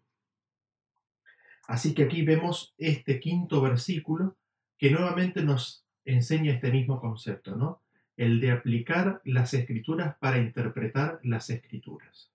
[1.68, 4.36] Así que aquí vemos este quinto versículo
[4.78, 7.82] que nuevamente nos enseña este mismo concepto, ¿no?
[8.16, 12.32] El de aplicar las escrituras para interpretar las escrituras.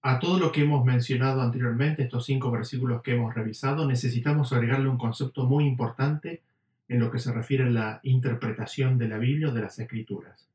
[0.00, 4.88] A todo lo que hemos mencionado anteriormente, estos cinco versículos que hemos revisado, necesitamos agregarle
[4.88, 6.42] un concepto muy importante
[6.88, 10.48] en lo que se refiere a la interpretación de la Biblia o de las escrituras.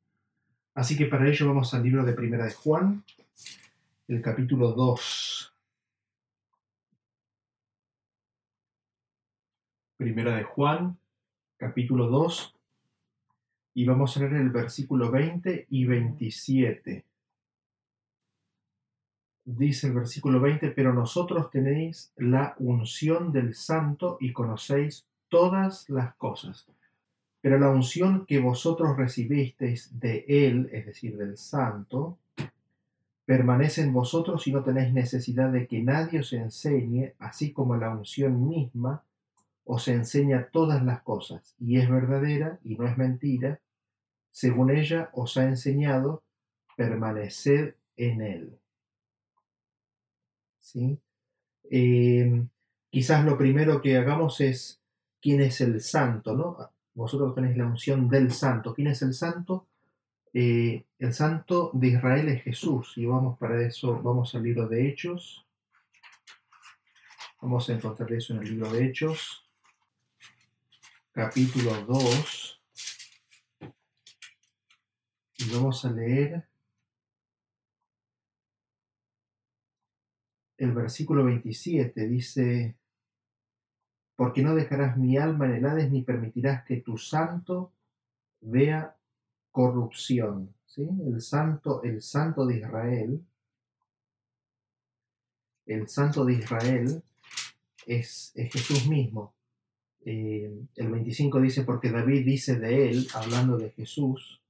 [0.73, 3.03] Así que para ello vamos al libro de Primera de Juan,
[4.07, 5.56] el capítulo 2.
[9.97, 10.95] Primera de Juan,
[11.57, 12.55] capítulo 2,
[13.73, 17.03] y vamos a leer el versículo 20 y 27.
[19.43, 26.13] Dice el versículo 20, pero nosotros tenéis la unción del santo y conocéis todas las
[26.13, 26.67] cosas.
[27.41, 32.19] Pero la unción que vosotros recibisteis de él, es decir, del santo,
[33.25, 37.89] permanece en vosotros y no tenéis necesidad de que nadie os enseñe, así como la
[37.89, 39.01] unción misma
[39.67, 43.59] os enseña todas las cosas, y es verdadera y no es mentira,
[44.31, 46.23] según ella os ha enseñado,
[46.75, 48.59] permaneced en él.
[50.59, 50.99] ¿Sí?
[51.69, 52.45] Eh,
[52.89, 54.79] quizás lo primero que hagamos es
[55.21, 56.57] quién es el santo, ¿no?
[56.93, 58.73] Vosotros tenéis la unción del santo.
[58.73, 59.67] ¿Quién es el santo?
[60.33, 64.87] Eh, el santo de Israel es Jesús y vamos para eso, vamos al libro de
[64.87, 65.45] Hechos.
[67.41, 69.46] Vamos a encontrar eso en el libro de Hechos,
[71.17, 72.61] capítulo 2.
[75.39, 76.47] Y vamos a leer
[80.57, 82.07] el versículo 27.
[82.07, 82.77] Dice,
[84.15, 87.73] porque no dejarás mi alma en el Hades ni permitirás que tu santo
[88.41, 88.95] vea
[89.49, 90.53] corrupción.
[90.67, 90.87] ¿sí?
[91.03, 93.25] El, santo, el santo de Israel,
[95.65, 97.03] el santo de Israel
[97.87, 99.33] es, Jesús mismo.
[100.05, 104.41] Eh, el 25 dice, porque David dice de él, hablando de Jesús,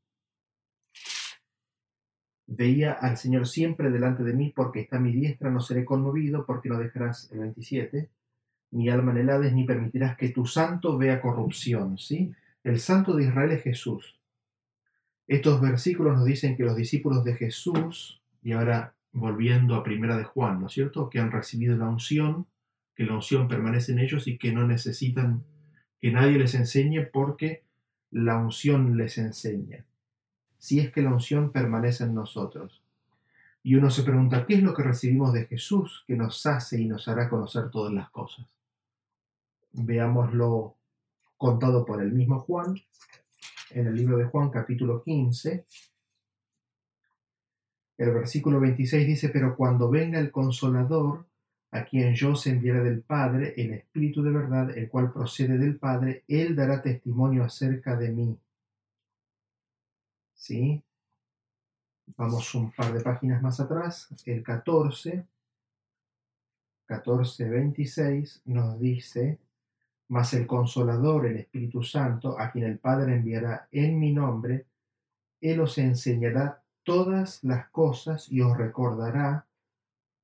[2.47, 6.45] veía al Señor siempre delante de mí, porque está a mi diestra, no seré conmovido,
[6.45, 8.09] porque no dejarás, el 27,
[8.71, 11.97] mi alma en el ni permitirás que tu santo vea corrupción.
[11.97, 12.33] ¿sí?
[12.63, 14.19] El santo de Israel es Jesús.
[15.27, 20.23] Estos versículos nos dicen que los discípulos de Jesús, y ahora volviendo a primera de
[20.23, 22.47] Juan, ¿no es cierto?, que han recibido la unción,
[22.97, 25.43] que la unción permanece en ellos y que no necesitan
[26.01, 27.63] que nadie les enseñe porque
[28.09, 29.85] la unción les enseña.
[30.57, 32.81] Si es que la unción permanece en nosotros.
[33.61, 36.87] Y uno se pregunta, ¿qué es lo que recibimos de Jesús que nos hace y
[36.87, 38.47] nos hará conocer todas las cosas?
[39.73, 40.75] Veámoslo
[41.37, 42.75] contado por el mismo Juan
[43.69, 45.65] en el libro de Juan capítulo 15,
[47.97, 51.27] el versículo 26 dice, pero cuando venga el consolador,
[51.71, 55.77] a quien yo se enviaré del Padre, el Espíritu de verdad, el cual procede del
[55.77, 58.39] Padre, él dará testimonio acerca de mí.
[60.33, 60.81] ¿Sí?
[62.15, 65.25] Vamos un par de páginas más atrás, el 14,
[66.85, 69.39] 14, 26 nos dice,
[70.07, 74.67] mas el consolador, el Espíritu Santo, a quien el Padre enviará en mi nombre,
[75.41, 79.46] Él os enseñará todas las cosas y os recordará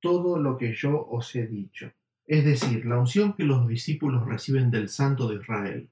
[0.04, 1.90] todo lo que yo os he dicho.
[2.26, 5.88] Es decir, la unción que los discípulos reciben del Santo de Israel,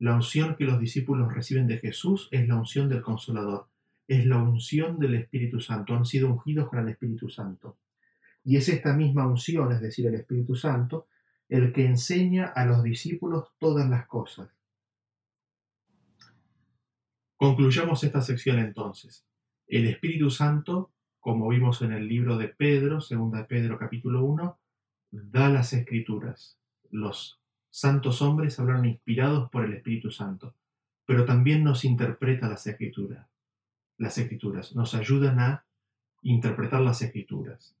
[0.00, 3.68] la unción que los discípulos reciben de Jesús es la unción del Consolador,
[4.08, 7.78] es la unción del Espíritu Santo, han sido ungidos con el Espíritu Santo.
[8.42, 11.06] Y es esta misma unción, es decir, el Espíritu Santo,
[11.48, 14.48] el que enseña a los discípulos todas las cosas.
[17.36, 19.24] Concluyamos esta sección entonces.
[19.68, 20.90] El Espíritu Santo,
[21.24, 24.58] como vimos en el libro de Pedro, segunda de Pedro capítulo 1,
[25.10, 26.58] da las escrituras.
[26.90, 30.54] Los santos hombres hablaron inspirados por el Espíritu Santo,
[31.06, 33.26] pero también nos interpreta las escrituras.
[33.96, 35.64] Las escrituras nos ayudan a
[36.20, 37.74] interpretar las escrituras.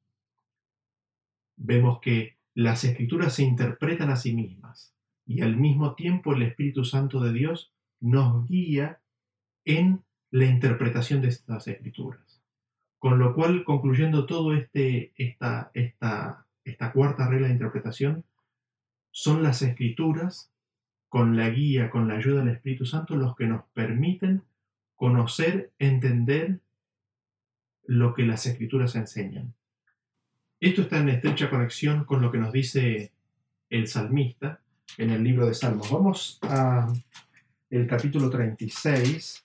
[1.56, 4.94] Vemos que las escrituras se interpretan a sí mismas
[5.26, 9.02] y al mismo tiempo el Espíritu Santo de Dios nos guía
[9.66, 12.33] en la interpretación de estas escrituras.
[13.04, 18.24] Con lo cual, concluyendo todo este, esta, esta, esta cuarta regla de interpretación,
[19.10, 20.50] son las escrituras,
[21.10, 24.42] con la guía, con la ayuda del Espíritu Santo, los que nos permiten
[24.94, 26.60] conocer, entender
[27.84, 29.52] lo que las escrituras enseñan.
[30.58, 33.12] Esto está en estrecha conexión con lo que nos dice
[33.68, 34.60] el salmista
[34.96, 35.90] en el libro de Salmos.
[35.90, 36.90] Vamos a
[37.68, 39.44] el capítulo 36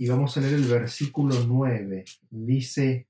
[0.00, 2.06] y vamos a leer el versículo 9.
[2.30, 3.06] Dice,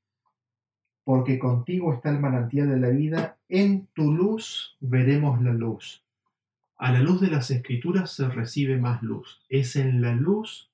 [1.04, 6.02] porque contigo está el manantial de la vida, en tu luz veremos la luz.
[6.78, 9.40] A la luz de las escrituras se recibe más luz.
[9.48, 10.68] Es en la luz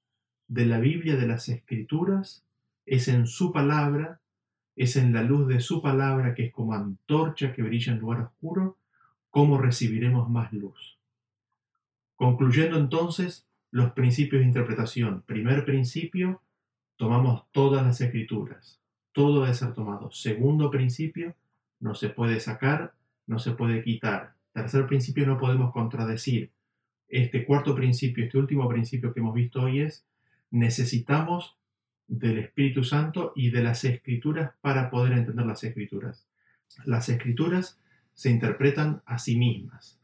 [0.48, 2.46] de la Biblia de las escrituras
[2.86, 4.22] es en su palabra,
[4.74, 8.20] es en la luz de su palabra que es como antorcha que brilla en lugar
[8.22, 8.78] oscuro,
[9.28, 10.98] cómo recibiremos más luz.
[12.14, 15.22] Concluyendo entonces los principios de interpretación.
[15.26, 16.42] Primer principio,
[16.96, 18.80] tomamos todas las escrituras.
[19.12, 20.10] Todo debe ser tomado.
[20.12, 21.34] Segundo principio,
[21.80, 22.94] no se puede sacar,
[23.26, 24.34] no se puede quitar.
[24.52, 26.50] Tercer principio, no podemos contradecir.
[27.08, 30.04] Este cuarto principio, este último principio que hemos visto hoy es,
[30.50, 31.56] necesitamos
[32.08, 36.26] del Espíritu Santo y de las escrituras para poder entender las escrituras.
[36.84, 37.80] Las escrituras
[38.14, 39.98] se interpretan a sí mismas.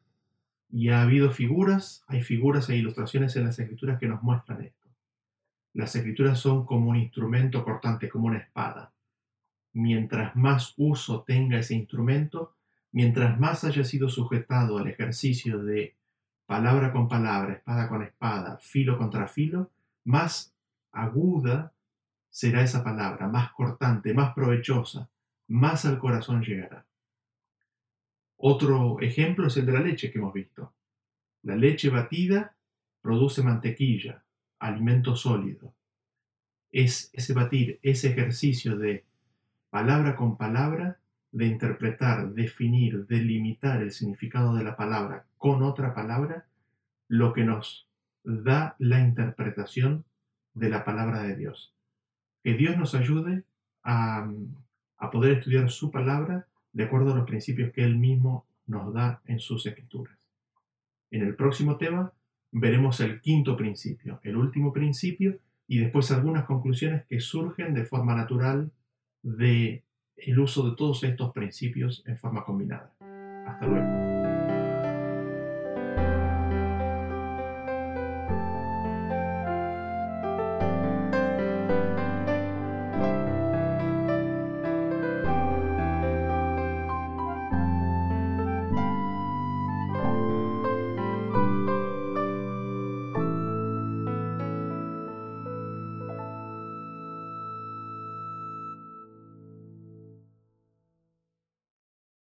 [0.73, 4.89] Y ha habido figuras, hay figuras e ilustraciones en las escrituras que nos muestran esto.
[5.75, 8.93] Las escrituras son como un instrumento cortante, como una espada.
[9.75, 12.55] Mientras más uso tenga ese instrumento,
[12.91, 15.95] mientras más haya sido sujetado al ejercicio de
[16.47, 19.71] palabra con palabra, espada con espada, filo contra filo,
[20.05, 20.55] más
[20.91, 21.73] aguda
[22.31, 25.09] será esa palabra, más cortante, más provechosa,
[25.49, 26.87] más al corazón llegará.
[28.45, 30.73] Otro ejemplo es el de la leche que hemos visto.
[31.45, 32.57] La leche batida
[33.01, 34.25] produce mantequilla,
[34.59, 35.73] alimento sólido.
[36.73, 39.05] Es ese batir, ese ejercicio de
[39.71, 40.99] palabra con palabra,
[41.31, 46.45] de interpretar, definir, delimitar el significado de la palabra con otra palabra,
[47.07, 47.87] lo que nos
[48.25, 50.05] da la interpretación
[50.55, 51.73] de la palabra de Dios.
[52.43, 53.45] Que Dios nos ayude
[53.85, 54.29] a,
[54.97, 59.21] a poder estudiar su palabra de acuerdo a los principios que Él mismo nos da
[59.27, 60.17] en sus escrituras.
[61.11, 62.13] En el próximo tema
[62.51, 68.15] veremos el quinto principio, el último principio, y después algunas conclusiones que surgen de forma
[68.15, 68.71] natural
[69.23, 69.83] de
[70.37, 72.93] uso de todos estos principios en forma combinada.
[73.47, 74.32] Hasta luego.